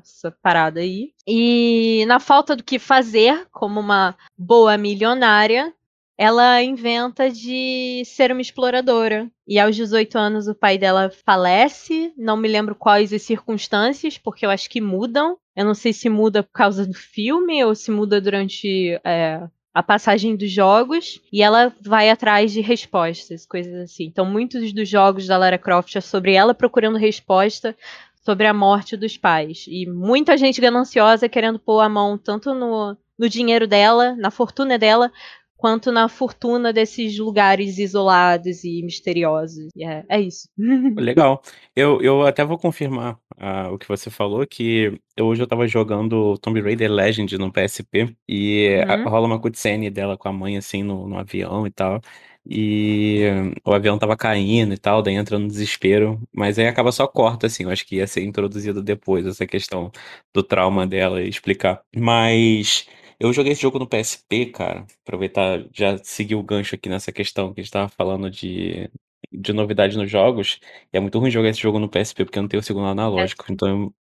essa 0.00 0.30
parada 0.30 0.78
aí. 0.78 1.12
E 1.26 2.04
na 2.06 2.20
falta 2.20 2.54
do 2.54 2.62
que 2.62 2.78
fazer, 2.78 3.46
como 3.50 3.80
uma 3.80 4.16
boa 4.38 4.78
milionária, 4.78 5.74
ela 6.18 6.62
inventa 6.62 7.30
de 7.30 8.02
ser 8.06 8.32
uma 8.32 8.40
exploradora. 8.40 9.30
E 9.46 9.58
aos 9.58 9.76
18 9.76 10.16
anos 10.16 10.48
o 10.48 10.54
pai 10.54 10.78
dela 10.78 11.10
falece, 11.24 12.12
não 12.16 12.36
me 12.36 12.48
lembro 12.48 12.74
quais 12.74 13.12
as 13.12 13.22
circunstâncias, 13.22 14.16
porque 14.16 14.46
eu 14.46 14.50
acho 14.50 14.70
que 14.70 14.80
mudam. 14.80 15.36
Eu 15.54 15.64
não 15.64 15.74
sei 15.74 15.92
se 15.92 16.08
muda 16.08 16.42
por 16.42 16.52
causa 16.52 16.86
do 16.86 16.94
filme 16.94 17.62
ou 17.64 17.74
se 17.74 17.90
muda 17.90 18.20
durante 18.20 18.98
é, 19.04 19.42
a 19.72 19.82
passagem 19.82 20.34
dos 20.36 20.50
jogos 20.50 21.20
e 21.30 21.42
ela 21.42 21.70
vai 21.82 22.08
atrás 22.08 22.50
de 22.50 22.62
respostas, 22.62 23.44
coisas 23.44 23.74
assim. 23.74 24.04
Então, 24.04 24.24
muitos 24.24 24.72
dos 24.72 24.88
jogos 24.88 25.26
da 25.26 25.36
Lara 25.36 25.58
Croft 25.58 25.94
é 25.96 26.00
sobre 26.00 26.32
ela 26.32 26.54
procurando 26.54 26.96
resposta 26.96 27.76
sobre 28.24 28.46
a 28.46 28.54
morte 28.54 28.96
dos 28.96 29.16
pais. 29.16 29.66
E 29.68 29.86
muita 29.86 30.36
gente 30.36 30.60
gananciosa 30.60 31.28
querendo 31.28 31.58
pôr 31.58 31.80
a 31.80 31.88
mão 31.88 32.18
tanto 32.18 32.54
no, 32.54 32.96
no 33.18 33.28
dinheiro 33.28 33.68
dela, 33.68 34.16
na 34.16 34.30
fortuna 34.30 34.78
dela, 34.78 35.12
quanto 35.56 35.90
na 35.90 36.08
fortuna 36.08 36.72
desses 36.72 37.18
lugares 37.18 37.78
isolados 37.78 38.62
e 38.62 38.82
misteriosos. 38.82 39.68
É, 39.78 40.04
é 40.08 40.20
isso. 40.20 40.48
Legal. 40.96 41.42
Eu, 41.74 42.00
eu 42.02 42.22
até 42.26 42.44
vou 42.44 42.58
confirmar 42.58 43.14
uh, 43.36 43.72
o 43.72 43.78
que 43.78 43.88
você 43.88 44.10
falou, 44.10 44.46
que 44.46 44.98
eu, 45.16 45.26
hoje 45.26 45.42
eu 45.42 45.46
tava 45.46 45.66
jogando 45.66 46.36
Tomb 46.38 46.60
Raider 46.60 46.90
Legend 46.90 47.38
no 47.38 47.52
PSP, 47.52 48.14
e 48.28 48.78
uhum. 48.88 49.08
rola 49.08 49.26
uma 49.26 49.40
cutscene 49.40 49.90
dela 49.90 50.16
com 50.16 50.28
a 50.28 50.32
mãe, 50.32 50.56
assim, 50.56 50.82
no, 50.82 51.08
no 51.08 51.18
avião 51.18 51.66
e 51.66 51.70
tal. 51.70 52.00
E 52.48 53.22
o 53.64 53.72
avião 53.72 53.98
tava 53.98 54.16
caindo 54.16 54.72
e 54.72 54.78
tal, 54.78 55.02
daí 55.02 55.14
entra 55.14 55.36
no 55.36 55.48
desespero, 55.48 56.20
mas 56.32 56.58
aí 56.58 56.68
acaba 56.68 56.92
só 56.92 57.06
corta, 57.06 57.48
assim, 57.48 57.64
eu 57.64 57.70
acho 57.70 57.84
que 57.84 57.96
ia 57.96 58.06
ser 58.06 58.22
introduzido 58.22 58.80
depois, 58.82 59.26
essa 59.26 59.44
questão 59.46 59.90
do 60.32 60.44
trauma 60.44 60.86
dela 60.86 61.20
e 61.20 61.28
explicar. 61.28 61.82
Mas 61.96 62.86
eu 63.18 63.32
joguei 63.32 63.52
esse 63.52 63.62
jogo 63.62 63.78
no 63.78 63.88
PSP, 63.88 64.46
cara. 64.46 64.86
Aproveitar, 65.04 65.64
já 65.72 65.96
seguir 65.98 66.34
o 66.34 66.42
gancho 66.42 66.74
aqui 66.74 66.88
nessa 66.88 67.12
questão 67.12 67.52
que 67.52 67.60
a 67.60 67.62
gente 67.64 67.72
tava 67.72 67.88
falando 67.88 68.30
de, 68.30 68.90
de 69.32 69.52
novidade 69.52 69.96
nos 69.96 70.10
jogos. 70.10 70.60
E 70.92 70.96
é 70.96 71.00
muito 71.00 71.18
ruim 71.18 71.30
jogar 71.30 71.48
esse 71.50 71.60
jogo 71.60 71.78
no 71.78 71.88
PSP, 71.88 72.24
porque 72.24 72.38
eu 72.38 72.42
não 72.42 72.48
tenho 72.48 72.60
o 72.60 72.64
segundo 72.64 72.86
analógico. 72.86 73.44
É. 73.48 73.52
Então 73.52 73.68
eu 73.68 73.94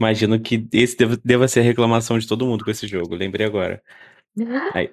imagino 0.00 0.40
que 0.40 0.66
esse 0.72 0.96
deva, 0.96 1.16
deva 1.24 1.48
ser 1.48 1.60
a 1.60 1.62
reclamação 1.64 2.18
de 2.18 2.26
todo 2.28 2.46
mundo 2.46 2.64
com 2.64 2.70
esse 2.70 2.86
jogo. 2.86 3.14
Lembrei 3.14 3.46
agora. 3.46 3.82
Aí, 4.74 4.90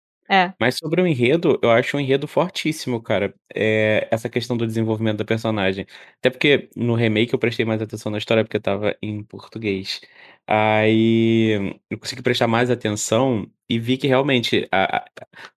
é. 0.30 0.54
Mas 0.60 0.76
sobre 0.78 1.02
o 1.02 1.06
enredo, 1.06 1.58
eu 1.62 1.70
acho 1.70 1.96
um 1.96 2.00
enredo 2.00 2.26
fortíssimo, 2.28 3.02
cara. 3.02 3.34
É 3.54 4.08
essa 4.10 4.28
questão 4.28 4.56
do 4.56 4.66
desenvolvimento 4.66 5.18
da 5.18 5.24
personagem. 5.24 5.86
Até 6.18 6.30
porque 6.30 6.70
no 6.76 6.94
remake 6.94 7.34
eu 7.34 7.38
prestei 7.38 7.64
mais 7.66 7.82
atenção 7.82 8.10
na 8.12 8.18
história 8.18 8.44
porque 8.44 8.60
tava 8.60 8.96
em 9.02 9.22
português. 9.24 10.00
Aí 10.46 11.78
eu 11.90 11.98
consegui 11.98 12.22
prestar 12.22 12.46
mais 12.46 12.70
atenção 12.70 13.50
e 13.68 13.78
vi 13.78 13.96
que 13.96 14.06
realmente 14.06 14.68
a, 14.70 14.98
a, 14.98 15.04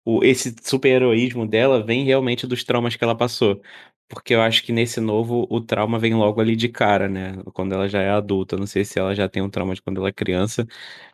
o, 0.05 0.23
esse 0.23 0.55
super-heroísmo 0.63 1.45
dela 1.45 1.83
vem 1.83 2.05
realmente 2.05 2.47
dos 2.47 2.63
traumas 2.63 2.95
que 2.95 3.03
ela 3.03 3.15
passou. 3.15 3.61
Porque 4.09 4.33
eu 4.33 4.41
acho 4.41 4.63
que 4.63 4.71
nesse 4.71 5.01
novo 5.01 5.45
o 5.49 5.59
trauma 5.59 5.99
vem 5.99 6.13
logo 6.13 6.39
ali 6.39 6.55
de 6.55 6.69
cara, 6.69 7.09
né? 7.09 7.37
Quando 7.53 7.73
ela 7.73 7.89
já 7.89 8.01
é 8.01 8.09
adulta. 8.09 8.55
Não 8.55 8.65
sei 8.65 8.85
se 8.85 8.97
ela 8.97 9.13
já 9.13 9.27
tem 9.27 9.41
um 9.43 9.49
trauma 9.49 9.75
de 9.75 9.81
quando 9.81 9.97
ela 9.97 10.07
é 10.07 10.13
criança. 10.13 10.65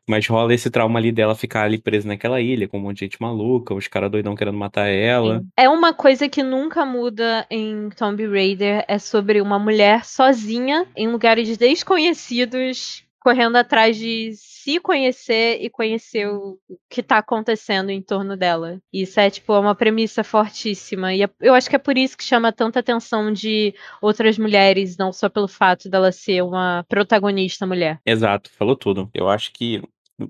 Mas 0.08 0.28
rola 0.28 0.54
esse 0.54 0.70
trauma 0.70 1.00
ali 1.00 1.12
dela 1.12 1.34
ficar 1.34 1.64
ali 1.64 1.80
presa 1.80 2.08
naquela 2.08 2.40
ilha, 2.40 2.68
com 2.68 2.78
um 2.78 2.82
monte 2.82 3.00
de 3.00 3.06
gente 3.06 3.20
maluca, 3.20 3.74
os 3.74 3.88
caras 3.88 4.12
doidão 4.12 4.36
querendo 4.36 4.58
matar 4.60 4.88
ela. 4.90 5.44
É 5.58 5.68
uma 5.68 5.92
coisa 5.92 6.30
que 6.30 6.44
nunca 6.44 6.86
muda 6.86 7.48
em 7.50 7.90
Tomb 7.90 8.28
Raider. 8.28 8.86
É 8.88 9.00
sobre 9.00 9.42
uma 9.42 9.58
mulher 9.58 10.06
sozinha 10.06 10.86
em 10.96 11.08
lugares 11.08 11.58
desconhecidos 11.58 13.04
correndo 13.24 13.56
atrás 13.56 13.98
de 13.98 14.32
se 14.36 14.80
conhecer 14.80 15.58
e 15.62 15.70
conhecer 15.70 16.28
o 16.28 16.60
que 16.90 17.02
tá 17.02 17.20
acontecendo 17.20 17.90
em 17.90 18.02
torno 18.02 18.36
dela. 18.36 18.80
Isso 18.92 19.20
é, 19.20 19.30
tipo, 19.30 19.58
uma 19.58 19.74
premissa 19.74 20.24
fortíssima. 20.24 21.14
E 21.14 21.24
é, 21.24 21.30
eu 21.42 21.54
acho 21.54 21.70
que 21.70 21.76
é 21.76 21.80
por 21.80 21.98
isso 21.98 22.18
que 22.18 22.24
chama 22.24 22.52
tanta 22.52 22.80
atenção 22.80 23.32
de 23.32 23.74
outras 24.02 24.38
mulheres, 24.38 24.98
não 24.98 25.14
só 25.14 25.30
pelo 25.30 25.48
fato 25.48 25.90
dela 25.90 26.12
ser 26.12 26.44
uma 26.44 26.86
protagonista 26.90 27.66
mulher. 27.66 28.00
Exato, 28.06 28.52
falou 28.52 28.76
tudo. 28.76 29.10
Eu 29.14 29.30
acho 29.30 29.54
que 29.54 29.82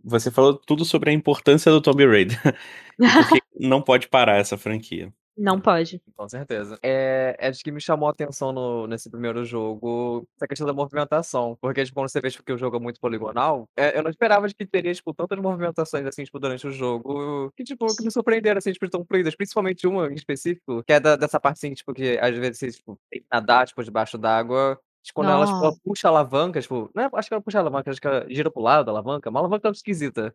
você 0.04 0.32
falou 0.32 0.54
tudo 0.54 0.86
sobre 0.86 1.10
a 1.10 1.14
importância 1.14 1.72
do 1.72 1.82
Tomb 1.82 2.06
Raider. 2.06 2.40
porque 2.98 3.42
não 3.60 3.82
pode 3.82 4.08
parar 4.08 4.38
essa 4.38 4.58
franquia. 4.58 5.12
Não 5.36 5.60
pode. 5.60 6.00
Com 6.16 6.30
certeza. 6.30 6.78
É, 6.84 7.36
é 7.40 7.52
de 7.52 7.64
que 7.64 7.72
me 7.72 7.82
chamou 7.82 8.08
a 8.08 8.12
atenção 8.12 8.52
no, 8.52 8.86
nesse 8.86 9.10
primeiro 9.10 9.44
jogo 9.44 10.28
essa 10.38 10.48
questão 10.48 10.68
da 10.68 10.74
movimentação. 10.74 11.58
Porque, 11.60 11.84
tipo, 11.84 11.96
quando 11.96 12.10
você 12.10 12.22
vê 12.22 12.30
tipo, 12.30 12.44
que 12.44 12.54
o 12.54 12.58
jogo 12.58 12.78
é 12.78 12.80
muito 12.80 13.00
poligonal, 13.00 13.68
é, 13.76 13.98
eu 13.98 14.04
não 14.04 14.12
esperava 14.12 14.48
de 14.48 14.54
que 14.54 14.66
teria, 14.66 14.94
tipo, 14.94 15.14
tantas 15.14 15.40
movimentações, 15.40 16.06
assim, 16.06 16.24
tipo, 16.24 16.40
durante 16.40 16.68
o 16.68 16.72
jogo, 16.72 17.52
que, 17.58 17.64
tipo, 17.64 17.86
que 17.96 18.04
me 18.04 18.12
surpreenderam, 18.12 18.60
assim, 18.60 18.72
tipo, 18.72 18.88
tão 18.90 19.04
fluidas. 19.06 19.36
Principalmente 19.36 19.88
uma 19.88 20.08
em 20.08 20.14
específico, 20.16 20.84
que 20.84 20.94
é 20.94 21.00
da, 21.00 21.16
dessa 21.16 21.40
parte, 21.40 21.58
assim, 21.58 21.74
tipo, 21.74 21.94
que 21.94 22.18
às 22.20 22.36
vezes 22.38 22.60
você, 22.60 22.72
tipo, 22.72 23.00
tem 23.10 23.22
que 23.22 23.28
nadar, 23.32 23.66
tipo, 23.68 23.84
debaixo 23.84 24.18
d'água. 24.18 24.80
Tipo, 25.02 25.16
quando 25.20 25.32
ela, 25.32 25.46
tipo, 25.46 25.58
ela 25.66 25.76
puxa 25.84 26.08
a 26.08 26.12
alavanca, 26.12 26.62
tipo, 26.62 26.90
não 26.96 27.04
é, 27.04 27.10
acho 27.14 27.28
que 27.28 27.34
ela 27.34 27.44
puxa 27.44 27.58
a 27.58 27.62
alavanca, 27.62 27.90
acho 27.92 28.00
que 28.00 28.08
ela 28.08 28.26
gira 28.30 28.50
pro 28.52 28.62
lado 28.62 28.86
da 28.86 28.92
alavanca, 28.92 29.30
uma 29.30 29.40
alavanca 29.40 29.70
esquisita. 29.70 30.34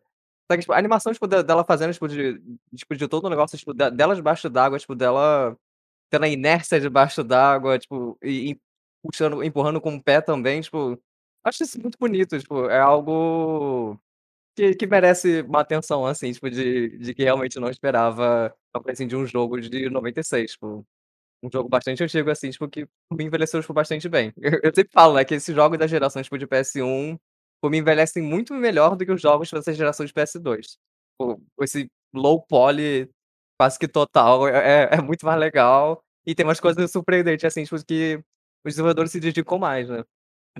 Só 0.49 0.55
que, 0.55 0.61
tipo, 0.61 0.73
a 0.73 0.77
animação, 0.77 1.13
tipo, 1.13 1.27
dela 1.27 1.63
fazendo, 1.63 1.93
tipo, 1.93 2.07
de, 2.07 2.41
tipo, 2.75 2.95
de 2.95 3.07
todo 3.07 3.25
o 3.25 3.29
negócio, 3.29 3.57
tipo, 3.57 3.73
dela 3.73 4.15
debaixo 4.15 4.49
d'água, 4.49 4.79
tipo, 4.79 4.95
dela 4.95 5.55
tendo 6.11 6.25
a 6.25 6.29
inércia 6.29 6.79
debaixo 6.81 7.23
d'água, 7.23 7.79
tipo, 7.79 8.17
e, 8.23 8.51
e, 8.53 8.61
puxando, 9.03 9.43
empurrando 9.43 9.81
com 9.81 9.95
o 9.95 10.03
pé 10.03 10.21
também, 10.21 10.61
tipo, 10.61 10.99
acho 11.43 11.63
isso 11.63 11.81
muito 11.81 11.97
bonito, 11.99 12.39
tipo, 12.39 12.65
é 12.69 12.79
algo 12.79 13.97
que, 14.55 14.75
que 14.75 14.87
merece 14.87 15.41
uma 15.43 15.61
atenção, 15.61 16.05
assim, 16.05 16.31
tipo, 16.33 16.49
de, 16.49 16.97
de 16.99 17.13
que 17.15 17.23
realmente 17.23 17.59
não 17.59 17.69
esperava, 17.69 18.55
assim, 18.87 19.07
de 19.07 19.15
um 19.15 19.25
jogo 19.27 19.59
de 19.61 19.89
96, 19.89 20.53
tipo, 20.53 20.85
um 21.43 21.49
jogo 21.51 21.69
bastante 21.69 22.03
antigo, 22.03 22.29
assim, 22.31 22.51
tipo, 22.51 22.67
que 22.69 22.87
envelheceu, 23.19 23.61
tipo, 23.61 23.73
bastante 23.73 24.09
bem. 24.09 24.33
Eu, 24.41 24.59
eu 24.63 24.71
sempre 24.75 24.91
falo, 24.93 25.15
né, 25.15 25.25
que 25.25 25.35
esses 25.35 25.55
jogos 25.55 25.77
da 25.79 25.87
geração, 25.87 26.21
tipo, 26.23 26.37
de 26.37 26.47
PS1 26.47 27.19
me 27.67 27.79
envelhecem 27.79 28.21
muito 28.21 28.53
melhor 28.53 28.95
do 28.95 29.05
que 29.05 29.11
os 29.11 29.21
jogos 29.21 29.49
dessa 29.49 29.73
geração 29.73 30.05
de 30.05 30.13
PS2. 30.13 30.77
Tipo, 31.19 31.41
esse 31.61 31.89
low 32.13 32.41
poly 32.47 33.09
quase 33.59 33.77
que 33.77 33.87
total 33.87 34.47
é, 34.47 34.83
é, 34.83 34.89
é 34.93 35.01
muito 35.01 35.25
mais 35.25 35.39
legal. 35.39 36.01
E 36.25 36.35
tem 36.35 36.45
umas 36.45 36.59
coisas 36.59 36.91
surpreendentes, 36.91 37.43
assim, 37.43 37.63
tipo, 37.63 37.83
que 37.85 38.17
os 38.65 38.73
desenvolvedores 38.73 39.11
se 39.11 39.19
dedicam 39.19 39.57
mais, 39.57 39.89
né? 39.89 40.03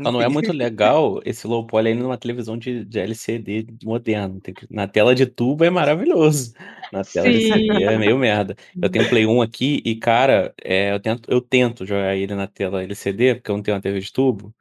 Só 0.01 0.11
não 0.11 0.21
é 0.21 0.29
muito 0.29 0.53
legal 0.53 1.19
esse 1.25 1.45
low 1.45 1.65
poly 1.65 1.89
ainda 1.89 2.03
numa 2.03 2.17
televisão 2.17 2.57
de, 2.57 2.85
de 2.85 2.99
LCD 2.99 3.67
moderno. 3.83 4.41
Na 4.69 4.87
tela 4.87 5.13
de 5.13 5.25
tubo 5.25 5.63
é 5.65 5.69
maravilhoso. 5.69 6.53
Na 6.91 7.03
tela 7.03 7.25
Sim. 7.25 7.37
de 7.37 7.51
LCD 7.51 7.83
é 7.83 7.97
meio 7.97 8.17
merda. 8.17 8.55
Eu 8.81 8.89
tenho 8.89 9.09
Play 9.09 9.25
1 9.25 9.41
aqui 9.41 9.81
e, 9.83 9.95
cara, 9.95 10.53
é, 10.63 10.93
eu, 10.93 10.99
tento, 10.99 11.29
eu 11.29 11.41
tento 11.41 11.85
jogar 11.85 12.15
ele 12.15 12.33
na 12.33 12.47
tela 12.47 12.83
LCD, 12.83 13.35
porque 13.35 13.51
eu 13.51 13.55
não 13.57 13.63
tenho 13.63 13.75
uma 13.75 13.81
TV 13.81 13.99
de 13.99 14.13
tubo. 14.13 14.53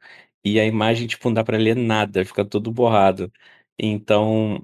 E 0.43 0.59
a 0.59 0.65
imagem, 0.65 1.07
tipo, 1.07 1.27
não 1.29 1.33
dá 1.35 1.43
pra 1.43 1.57
ler 1.57 1.75
nada, 1.75 2.25
fica 2.25 2.45
tudo 2.45 2.71
borrado. 2.71 3.31
Então, 3.77 4.63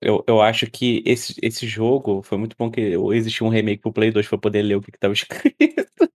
eu, 0.00 0.24
eu 0.28 0.40
acho 0.42 0.70
que 0.70 1.02
esse, 1.06 1.34
esse 1.42 1.66
jogo 1.66 2.22
foi 2.22 2.36
muito 2.38 2.56
bom 2.58 2.70
que 2.70 2.80
existiu 3.14 3.46
um 3.46 3.50
remake 3.50 3.80
pro 3.82 3.92
Play 3.92 4.10
2 4.10 4.28
pra 4.28 4.38
poder 4.38 4.62
ler 4.62 4.76
o 4.76 4.80
que, 4.82 4.92
que 4.92 4.98
tava 4.98 5.14
escrito. 5.14 5.56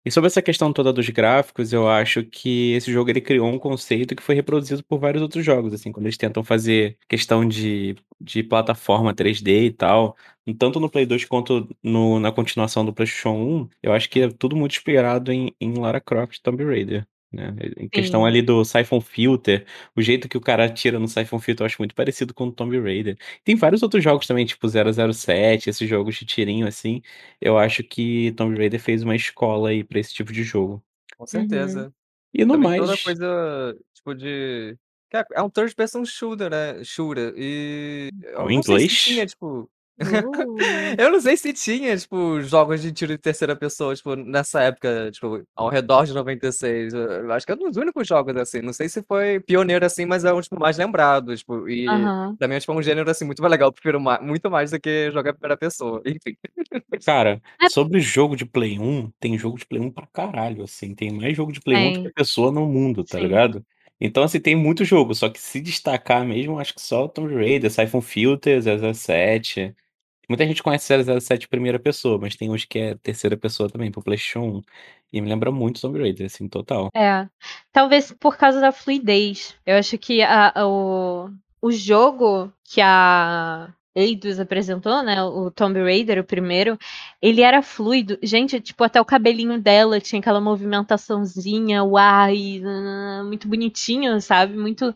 E 0.05 0.11
sobre 0.11 0.27
essa 0.27 0.41
questão 0.41 0.71
toda 0.71 0.93
dos 0.93 1.09
gráficos, 1.09 1.73
eu 1.73 1.87
acho 1.89 2.23
que 2.23 2.73
esse 2.73 2.91
jogo 2.91 3.09
ele 3.09 3.21
criou 3.21 3.47
um 3.49 3.59
conceito 3.59 4.15
que 4.15 4.23
foi 4.23 4.35
reproduzido 4.35 4.83
por 4.83 4.99
vários 4.99 5.21
outros 5.21 5.43
jogos, 5.45 5.73
assim, 5.73 5.91
quando 5.91 6.05
eles 6.05 6.17
tentam 6.17 6.43
fazer 6.43 6.97
questão 7.07 7.47
de, 7.47 7.95
de 8.19 8.43
plataforma 8.43 9.13
3D 9.13 9.65
e 9.65 9.71
tal, 9.73 10.15
tanto 10.57 10.79
no 10.79 10.89
Play 10.89 11.05
2 11.05 11.25
quanto 11.25 11.67
no, 11.83 12.19
na 12.19 12.31
continuação 12.31 12.85
do 12.85 12.93
PlayStation 12.93 13.31
1, 13.33 13.69
eu 13.83 13.93
acho 13.93 14.09
que 14.09 14.21
é 14.21 14.29
tudo 14.29 14.55
muito 14.55 14.73
inspirado 14.73 15.31
em, 15.31 15.53
em 15.59 15.73
Lara 15.77 15.99
Croft 16.01 16.39
Tomb 16.41 16.63
Raider. 16.63 17.07
Né? 17.31 17.53
Em 17.77 17.87
questão 17.87 18.21
Sim. 18.21 18.27
ali 18.27 18.41
do 18.41 18.65
Siphon 18.65 18.99
Filter, 18.99 19.65
o 19.95 20.01
jeito 20.01 20.27
que 20.27 20.37
o 20.37 20.41
cara 20.41 20.67
tira 20.67 20.97
no 20.97 21.07
Siphon 21.07 21.39
Filter 21.39 21.63
eu 21.63 21.65
acho 21.67 21.79
muito 21.79 21.93
parecido 21.93 22.33
com 22.33 22.47
o 22.47 22.51
Tomb 22.51 22.79
Raider. 22.79 23.17
Tem 23.43 23.55
vários 23.55 23.83
outros 23.83 24.03
jogos 24.03 24.25
também, 24.25 24.45
tipo 24.45 24.67
007, 24.67 25.69
esses 25.69 25.87
jogos 25.87 26.15
de 26.15 26.25
tirinho 26.25 26.67
assim. 26.67 27.01
Eu 27.39 27.57
acho 27.57 27.83
que 27.83 28.31
Tomb 28.31 28.57
Raider 28.57 28.79
fez 28.79 29.03
uma 29.03 29.15
escola 29.15 29.69
aí 29.69 29.83
pra 29.83 29.99
esse 29.99 30.13
tipo 30.13 30.33
de 30.33 30.43
jogo. 30.43 30.83
Com 31.17 31.27
certeza. 31.27 31.85
Uhum. 31.85 31.91
E 32.33 32.45
no 32.45 32.53
Também 32.53 32.69
mais. 32.69 32.81
toda 32.81 32.97
coisa, 32.97 33.77
tipo, 33.93 34.15
de. 34.15 34.75
É, 35.13 35.25
é 35.33 35.41
um 35.41 35.49
third 35.49 35.75
person 35.75 36.05
shooter, 36.05 36.49
né? 36.49 36.83
Shooter. 36.83 37.33
E. 37.35 38.09
O 38.37 38.49
inglês? 38.49 38.91
tinha, 38.91 39.25
tipo. 39.25 39.69
Uh. 40.01 40.57
Eu 40.97 41.11
não 41.11 41.19
sei 41.19 41.37
se 41.37 41.53
tinha, 41.53 41.95
tipo, 41.97 42.41
jogos 42.41 42.81
de 42.81 42.91
tiro 42.91 43.11
de 43.11 43.17
terceira 43.17 43.55
pessoa, 43.55 43.95
tipo, 43.95 44.15
nessa 44.15 44.61
época, 44.61 45.09
tipo, 45.11 45.43
ao 45.55 45.69
redor 45.69 46.05
de 46.05 46.13
96. 46.13 46.93
Eu 46.93 47.31
acho 47.31 47.45
que 47.45 47.51
é 47.51 47.55
um 47.55 47.69
dos 47.69 47.77
únicos 47.77 48.07
jogos, 48.07 48.35
assim. 48.37 48.61
Não 48.61 48.73
sei 48.73 48.89
se 48.89 49.03
foi 49.03 49.39
pioneiro, 49.39 49.85
assim, 49.85 50.05
mas 50.05 50.23
é 50.25 50.33
um, 50.33 50.41
tipo, 50.41 50.59
mais 50.59 50.77
lembrado, 50.77 51.35
tipo. 51.35 51.67
E 51.69 51.87
uhum. 51.87 52.35
pra 52.35 52.47
mim 52.47 52.55
é, 52.55 52.59
tipo, 52.59 52.73
um 52.73 52.81
gênero, 52.81 53.09
assim, 53.09 53.25
muito 53.25 53.41
mais 53.41 53.51
legal. 53.51 53.69
Eu 53.69 53.73
prefiro 53.73 53.99
mais, 53.99 54.21
muito 54.21 54.49
mais 54.49 54.71
do 54.71 54.79
que 54.79 55.11
jogar 55.11 55.33
primeira 55.33 55.57
pessoa. 55.57 56.01
Enfim. 56.05 56.35
Cara, 57.05 57.41
é 57.61 57.69
sobre 57.69 57.99
jogo 57.99 58.35
de 58.35 58.45
Play 58.45 58.79
1, 58.79 59.11
tem 59.19 59.37
jogo 59.37 59.57
de 59.57 59.65
Play 59.65 59.81
1 59.81 59.91
pra 59.91 60.07
caralho, 60.07 60.63
assim. 60.63 60.95
Tem 60.95 61.11
mais 61.11 61.35
jogo 61.35 61.51
de 61.51 61.59
Play 61.61 61.77
é. 61.77 61.89
1 61.89 61.93
do 61.93 62.03
que 62.03 62.13
pessoa 62.13 62.51
no 62.51 62.65
mundo, 62.65 63.03
tá 63.03 63.17
Sim. 63.17 63.23
ligado? 63.23 63.65
Então, 64.01 64.23
assim, 64.23 64.39
tem 64.39 64.55
muito 64.55 64.85
jogo, 64.85 65.13
só 65.13 65.27
que 65.27 65.39
se 65.39 65.59
destacar 65.59 66.25
mesmo, 66.25 66.57
acho 66.57 66.73
que 66.73 66.81
só 66.81 67.03
o 67.03 67.09
Tomb 67.09 67.35
Raider, 67.35 67.69
Siphon 67.69 67.99
Filter, 68.01 68.61
007... 68.61 69.75
Muita 70.29 70.45
gente 70.45 70.61
conhece 70.61 70.93
007 71.19 71.47
primeira 71.47 71.79
pessoa, 71.79 72.19
mas 72.19 72.35
tem 72.35 72.51
uns 72.51 72.63
que 72.63 72.77
é 72.77 72.95
terceira 72.95 73.35
pessoa 73.35 73.67
também, 73.67 73.91
pro 73.91 74.03
PlayStation 74.03 74.41
1. 74.41 74.61
E 75.11 75.21
me 75.21 75.27
lembra 75.27 75.51
muito 75.51 75.81
Tomb 75.81 75.99
Raider, 75.99 76.27
assim, 76.27 76.47
total. 76.47 76.89
É. 76.95 77.27
Talvez 77.73 78.11
por 78.11 78.37
causa 78.37 78.61
da 78.61 78.71
fluidez. 78.71 79.55
Eu 79.65 79.77
acho 79.77 79.97
que 79.97 80.21
a, 80.21 80.53
o, 80.67 81.31
o 81.59 81.71
jogo 81.71 82.53
que 82.63 82.79
a 82.79 83.73
Eidos 83.95 84.39
apresentou, 84.39 85.01
né? 85.01 85.23
O 85.23 85.49
Tomb 85.49 85.81
Raider, 85.81 86.19
o 86.19 86.23
primeiro, 86.23 86.77
ele 87.19 87.41
era 87.41 87.63
fluido. 87.63 88.19
Gente, 88.21 88.59
tipo, 88.61 88.83
até 88.83 89.01
o 89.01 89.05
cabelinho 89.05 89.59
dela 89.59 89.99
tinha 89.99 90.19
aquela 90.19 90.39
movimentaçãozinha, 90.39 91.83
uai, 91.83 92.61
muito 93.25 93.47
bonitinho, 93.47 94.21
sabe? 94.21 94.55
Muito. 94.55 94.93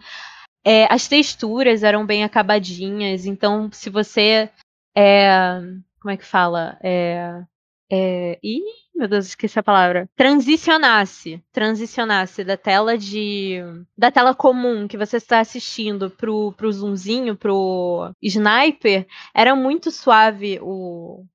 É, 0.64 0.86
as 0.94 1.08
texturas 1.08 1.82
eram 1.84 2.06
bem 2.06 2.24
acabadinhas, 2.24 3.26
então 3.26 3.70
se 3.74 3.90
você 3.90 4.50
é, 4.96 5.60
como 6.00 6.12
é 6.12 6.18
que 6.18 6.26
fala? 6.26 6.78
É, 6.84 7.44
é, 7.92 8.40
ih, 8.44 8.62
meu 8.96 9.08
Deus, 9.08 9.28
esqueci 9.28 9.58
a 9.58 9.64
palavra. 9.64 10.10
Transicionasse, 10.16 11.44
transicionasse 11.52 12.44
da 12.44 12.58
tela 12.58 12.98
de 12.98 13.60
da 13.98 14.12
tela 14.12 14.36
comum 14.36 14.88
que 14.88 14.98
você 14.98 15.18
está 15.18 15.40
assistindo 15.40 16.10
pro, 16.10 16.54
pro 16.54 16.72
zoomzinho, 16.72 17.36
pro 17.36 18.12
sniper, 18.22 19.08
era 19.34 19.56
muito 19.56 19.92
suave 19.92 20.60
o 20.62 21.26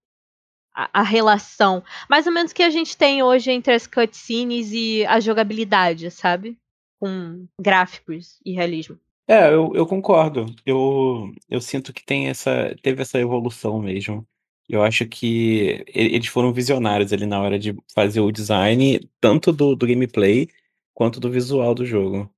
a, 0.74 1.00
a 1.00 1.02
relação, 1.02 1.82
mais 2.08 2.26
ou 2.26 2.32
menos 2.32 2.52
que 2.52 2.62
a 2.62 2.70
gente 2.70 2.96
tem 2.96 3.22
hoje 3.22 3.50
entre 3.50 3.74
as 3.74 3.86
cutscenes 3.86 4.70
e 4.72 5.04
a 5.06 5.18
jogabilidade, 5.18 6.10
sabe? 6.10 6.56
Com 7.00 7.46
gráficos 7.60 8.40
e 8.44 8.52
realismo. 8.52 8.98
É, 9.28 9.52
eu, 9.52 9.72
eu 9.74 9.86
concordo. 9.86 10.46
Eu, 10.64 11.30
eu 11.50 11.60
sinto 11.60 11.92
que 11.92 12.02
tem 12.04 12.28
essa, 12.28 12.74
teve 12.82 13.02
essa 13.02 13.18
evolução 13.18 13.78
mesmo. 13.78 14.26
Eu 14.66 14.82
acho 14.82 15.06
que 15.06 15.84
eles 15.88 16.28
foram 16.28 16.52
visionários 16.52 17.12
ali 17.12 17.26
na 17.26 17.40
hora 17.40 17.58
de 17.58 17.76
fazer 17.94 18.20
o 18.20 18.32
design, 18.32 19.00
tanto 19.20 19.52
do, 19.52 19.76
do 19.76 19.86
gameplay 19.86 20.48
quanto 20.94 21.20
do 21.20 21.30
visual 21.30 21.74
do 21.74 21.84
jogo. 21.84 22.30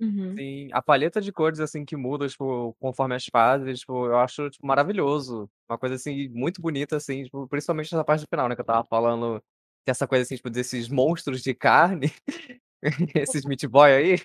Uhum. 0.00 0.36
Sim, 0.36 0.68
a 0.72 0.80
paleta 0.80 1.20
de 1.20 1.32
cores, 1.32 1.58
assim, 1.58 1.84
que 1.84 1.96
muda, 1.96 2.28
tipo, 2.28 2.74
conforme 2.80 3.16
as 3.16 3.24
fases, 3.26 3.80
tipo, 3.80 4.06
eu 4.06 4.16
acho, 4.18 4.48
tipo, 4.50 4.64
maravilhoso. 4.66 5.50
Uma 5.68 5.78
coisa, 5.78 5.96
assim, 5.96 6.28
muito 6.28 6.60
bonita, 6.60 6.96
assim, 6.96 7.24
tipo, 7.24 7.48
principalmente 7.48 7.92
nessa 7.92 8.04
parte 8.04 8.20
do 8.20 8.28
final, 8.28 8.48
né, 8.48 8.54
que 8.54 8.60
eu 8.60 8.64
tava 8.64 8.84
falando, 8.84 9.42
que 9.84 9.90
essa 9.90 10.06
coisa, 10.06 10.22
assim, 10.22 10.36
tipo, 10.36 10.50
desses 10.50 10.88
monstros 10.88 11.42
de 11.42 11.52
carne, 11.54 12.12
esses 13.16 13.44
meat 13.44 13.66
boy 13.66 13.90
aí. 13.92 14.16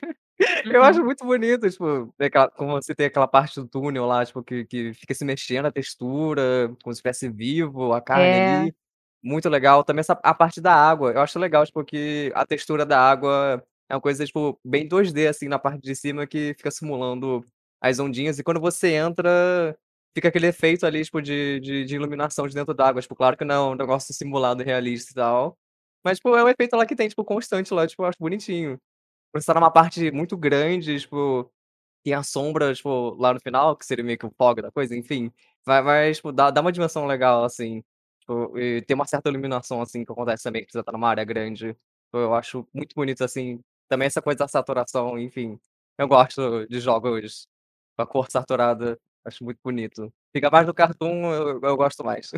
Eu 0.65 0.83
acho 0.83 0.99
uhum. 0.99 1.05
muito 1.05 1.25
bonito, 1.25 1.69
tipo, 1.69 2.13
aquela, 2.19 2.49
como 2.49 2.73
você 2.73 2.95
tem 2.95 3.07
aquela 3.07 3.27
parte 3.27 3.59
do 3.59 3.67
túnel 3.67 4.05
lá, 4.05 4.25
tipo, 4.25 4.43
que, 4.43 4.65
que 4.65 4.93
fica 4.93 5.13
se 5.13 5.25
mexendo 5.25 5.65
a 5.65 5.71
textura, 5.71 6.69
como 6.81 6.93
se 6.93 6.99
estivesse 6.99 7.29
vivo, 7.29 7.93
a 7.93 8.01
carne 8.01 8.25
é. 8.25 8.55
ali. 8.55 8.75
Muito 9.23 9.47
legal. 9.49 9.83
Também 9.83 10.01
essa, 10.01 10.13
a 10.21 10.33
parte 10.33 10.59
da 10.59 10.73
água. 10.73 11.11
Eu 11.11 11.21
acho 11.21 11.39
legal, 11.39 11.65
tipo, 11.65 11.83
que 11.83 12.31
a 12.35 12.45
textura 12.45 12.85
da 12.85 12.99
água 12.99 13.63
é 13.89 13.95
uma 13.95 14.01
coisa, 14.01 14.25
tipo, 14.25 14.59
bem 14.63 14.87
2D, 14.87 15.29
assim, 15.29 15.47
na 15.47 15.59
parte 15.59 15.81
de 15.81 15.95
cima, 15.95 16.27
que 16.27 16.53
fica 16.57 16.71
simulando 16.71 17.45
as 17.81 17.99
ondinhas. 17.99 18.39
E 18.39 18.43
quando 18.43 18.59
você 18.59 18.93
entra, 18.93 19.77
fica 20.15 20.27
aquele 20.29 20.47
efeito 20.47 20.85
ali, 20.85 21.03
tipo, 21.03 21.21
de, 21.21 21.59
de, 21.59 21.85
de 21.85 21.95
iluminação 21.95 22.47
de 22.47 22.53
dentro 22.55 22.73
d'água. 22.73 23.01
Tipo, 23.01 23.15
claro 23.15 23.37
que 23.37 23.45
não 23.45 23.55
é 23.55 23.73
um 23.73 23.75
negócio 23.75 24.13
simulado 24.13 24.63
realista 24.63 25.11
e 25.11 25.15
tal. 25.15 25.57
Mas, 26.03 26.17
tipo, 26.17 26.35
é 26.35 26.43
um 26.43 26.49
efeito 26.49 26.75
lá 26.75 26.85
que 26.85 26.95
tem, 26.95 27.07
tipo, 27.07 27.23
constante 27.23 27.73
lá, 27.73 27.87
tipo, 27.87 28.03
eu 28.03 28.07
acho 28.07 28.17
bonitinho. 28.19 28.79
Você 29.33 29.45
tá 29.47 29.53
numa 29.55 29.71
parte 29.71 30.11
muito 30.11 30.37
grande, 30.37 30.99
tipo, 30.99 31.51
tem 32.03 32.13
a 32.13 32.23
sombra, 32.23 32.73
tipo, 32.75 33.15
lá 33.19 33.33
no 33.33 33.39
final, 33.41 33.77
que 33.77 33.85
seria 33.85 34.03
meio 34.05 34.17
que 34.19 34.25
o 34.27 34.31
fog 34.37 34.61
da 34.61 34.71
coisa, 34.71 34.95
enfim. 34.97 35.31
Vai, 35.65 35.81
vai 35.83 36.13
tipo, 36.13 36.31
dá, 36.31 36.51
dá 36.51 36.61
uma 36.61 36.71
dimensão 36.71 37.05
legal, 37.07 37.43
assim. 37.45 37.83
Tipo, 38.21 38.57
e 38.59 38.81
tem 38.83 38.95
uma 38.95 39.05
certa 39.07 39.29
iluminação, 39.29 39.81
assim, 39.81 40.05
que 40.05 40.11
acontece 40.11 40.43
também, 40.43 40.65
que 40.65 40.71
você 40.73 40.83
tá 40.83 40.91
numa 40.91 41.09
área 41.09 41.23
grande. 41.25 41.77
Eu 42.13 42.33
acho 42.35 42.67
muito 42.73 42.93
bonito, 42.95 43.23
assim. 43.23 43.61
Também 43.89 44.07
essa 44.07 44.21
coisa 44.21 44.39
da 44.39 44.47
saturação, 44.49 45.17
enfim. 45.19 45.59
Eu 45.97 46.07
gosto 46.07 46.67
de 46.67 46.79
jogos 46.79 47.47
com 47.97 48.03
a 48.03 48.07
cor 48.07 48.29
saturada. 48.31 48.99
Acho 49.25 49.43
muito 49.43 49.59
bonito. 49.63 50.11
Fica 50.35 50.49
mais 50.49 50.65
do 50.65 50.73
cartoon, 50.73 51.31
eu, 51.31 51.59
eu 51.61 51.77
gosto 51.77 52.03
mais. 52.03 52.29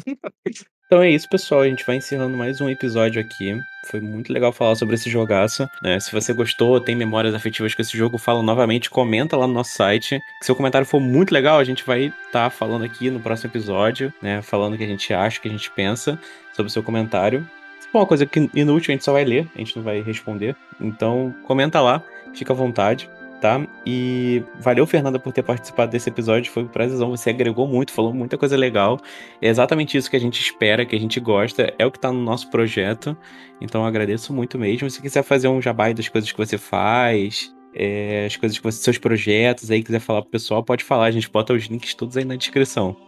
então 0.86 1.02
é 1.02 1.10
isso, 1.10 1.28
pessoal. 1.28 1.62
A 1.62 1.68
gente 1.68 1.84
vai 1.84 1.96
encerrando 1.96 2.38
mais 2.38 2.62
um 2.62 2.70
episódio 2.70 3.20
aqui. 3.20 3.60
Foi 3.88 4.00
muito 4.00 4.32
legal 4.32 4.54
falar 4.54 4.76
sobre 4.76 4.94
esse 4.94 5.10
jogaço. 5.10 5.68
Né? 5.82 6.00
Se 6.00 6.12
você 6.12 6.32
gostou, 6.32 6.80
tem 6.80 6.96
memórias 6.96 7.34
afetivas 7.34 7.74
com 7.74 7.82
esse 7.82 7.98
jogo, 7.98 8.20
fala 8.20 8.44
novamente, 8.44 8.90
comenta 8.90 9.36
lá 9.36 9.48
no 9.48 9.54
nosso 9.54 9.72
site. 9.72 10.20
Se 10.42 10.46
seu 10.46 10.56
comentário 10.56 10.86
for 10.86 11.00
muito 11.00 11.32
legal, 11.32 11.58
a 11.58 11.64
gente 11.64 11.84
vai 11.84 12.06
estar 12.28 12.32
tá 12.32 12.50
falando 12.52 12.86
aqui 12.86 13.10
no 13.10 13.20
próximo 13.20 13.50
episódio, 13.50 14.14
né? 14.22 14.44
Falando 14.44 14.76
o 14.76 14.78
que 14.78 14.84
a 14.84 14.88
gente 14.88 15.12
acha, 15.12 15.40
o 15.40 15.42
que 15.42 15.48
a 15.48 15.52
gente 15.52 15.72
pensa 15.72 16.20
sobre 16.54 16.70
o 16.70 16.74
seu 16.74 16.84
comentário. 16.84 17.50
Se 17.80 17.88
for 17.88 18.00
uma 18.00 18.06
coisa 18.06 18.28
que 18.28 18.48
inútil, 18.54 18.92
a 18.92 18.96
gente 18.96 19.04
só 19.04 19.12
vai 19.12 19.26
ler, 19.26 19.50
a 19.56 19.58
gente 19.58 19.76
não 19.76 19.84
vai 19.84 20.04
responder. 20.04 20.56
Então, 20.80 21.34
comenta 21.46 21.82
lá, 21.82 22.04
fica 22.36 22.54
à 22.54 22.56
vontade 22.56 23.10
tá? 23.42 23.66
E 23.86 24.44
valeu, 24.60 24.86
Fernanda, 24.86 25.20
por 25.20 25.32
ter 25.32 25.44
participado 25.44 25.92
desse 25.92 26.10
episódio. 26.10 26.52
Foi 26.52 26.64
um 26.64 26.68
prazerzão. 26.68 27.10
Você 27.12 27.30
agregou 27.30 27.68
muito, 27.68 27.92
falou 27.92 28.14
muita 28.14 28.38
coisa 28.38 28.58
legal. 28.58 29.00
É 29.42 29.48
exatamente 29.48 29.98
isso 29.98 30.10
que 30.10 30.16
a 30.16 30.20
gente 30.20 30.40
espera, 30.40 30.86
que 30.86 30.96
a 30.96 31.00
gente 31.00 31.20
gosta. 31.20 31.74
É 31.78 31.86
o 31.86 31.92
que 31.92 32.00
tá 32.00 32.12
no 32.12 32.22
nosso 32.22 32.50
projeto. 32.50 33.16
Então 33.62 33.86
agradeço 33.86 34.34
muito 34.34 34.58
mesmo. 34.58 34.90
Se 34.90 35.02
quiser 35.02 35.24
fazer 35.24 35.48
um 35.48 35.62
jabai 35.62 35.94
das 35.94 36.08
coisas 36.08 36.32
que 36.32 36.38
você 36.38 36.58
faz, 36.58 37.54
é, 37.74 38.26
as 38.26 38.36
coisas 38.38 38.58
que 38.58 38.64
você, 38.64 38.82
seus 38.82 38.98
projetos 38.98 39.70
aí, 39.70 39.84
quiser 39.84 40.00
falar 40.00 40.22
pro 40.22 40.32
pessoal, 40.32 40.64
pode 40.64 40.84
falar. 40.84 41.06
A 41.06 41.12
gente 41.12 41.30
bota 41.30 41.54
os 41.54 41.66
links 41.66 41.94
todos 41.94 42.16
aí 42.18 42.26
na 42.26 42.36
descrição. 42.36 42.96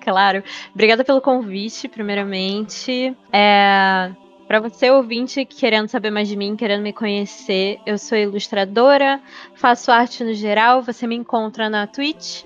Claro. 0.00 0.44
Obrigada 0.72 1.02
pelo 1.02 1.20
convite, 1.20 1.88
primeiramente. 1.88 3.16
É, 3.32 4.12
para 4.46 4.60
você, 4.60 4.90
ouvinte, 4.90 5.44
querendo 5.44 5.88
saber 5.88 6.10
mais 6.10 6.28
de 6.28 6.36
mim, 6.36 6.54
querendo 6.54 6.82
me 6.82 6.92
conhecer, 6.92 7.80
eu 7.84 7.98
sou 7.98 8.16
ilustradora, 8.16 9.20
faço 9.54 9.90
arte 9.90 10.22
no 10.22 10.32
geral. 10.32 10.82
Você 10.82 11.04
me 11.04 11.16
encontra 11.16 11.68
na 11.68 11.84
Twitch, 11.86 12.44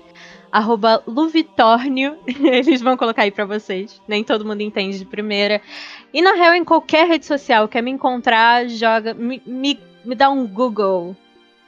arroba 0.51 1.03
Luvitornio. 1.05 2.17
Eles 2.43 2.81
vão 2.81 2.97
colocar 2.97 3.21
aí 3.21 3.31
pra 3.31 3.45
vocês. 3.45 4.01
Nem 4.07 4.23
todo 4.23 4.45
mundo 4.45 4.61
entende 4.61 4.97
de 4.97 5.05
primeira. 5.05 5.61
E 6.11 6.23
na 6.23 6.33
real, 6.33 6.55
em 6.55 6.65
qualquer 6.65 7.07
rede 7.07 7.25
social, 7.25 7.67
quer 7.67 7.83
me 7.83 7.91
encontrar, 7.91 8.67
joga. 8.67 9.13
Me, 9.13 9.39
me, 9.45 9.79
me 10.03 10.15
dá 10.15 10.29
um 10.29 10.47
Google. 10.47 11.15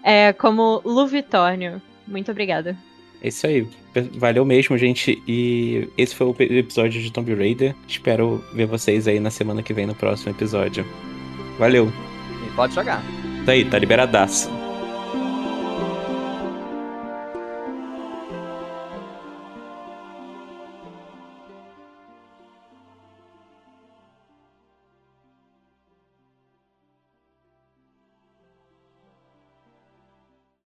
É, 0.03 0.33
como 0.33 0.81
Luvitornio. 0.83 1.79
Muito 2.07 2.31
obrigada. 2.31 2.75
É 3.23 3.29
isso 3.29 3.47
aí. 3.47 3.65
Valeu 4.17 4.43
mesmo, 4.43 4.77
gente. 4.77 5.23
E 5.25 5.87
esse 5.97 6.13
foi 6.13 6.27
o 6.27 6.35
episódio 6.39 7.01
de 7.01 7.11
Tomb 7.11 7.33
Raider. 7.33 7.73
Espero 7.87 8.43
ver 8.53 8.65
vocês 8.65 9.07
aí 9.07 9.19
na 9.19 9.31
semana 9.31 9.63
que 9.63 9.73
vem 9.73 9.85
no 9.85 9.95
próximo 9.95 10.31
episódio. 10.31 10.85
Valeu. 11.57 11.91
E 12.45 12.55
pode 12.55 12.75
jogar. 12.75 13.01
Tá 13.45 13.53
aí, 13.53 13.63
tá 13.63 13.79
liberadaço. 13.79 14.62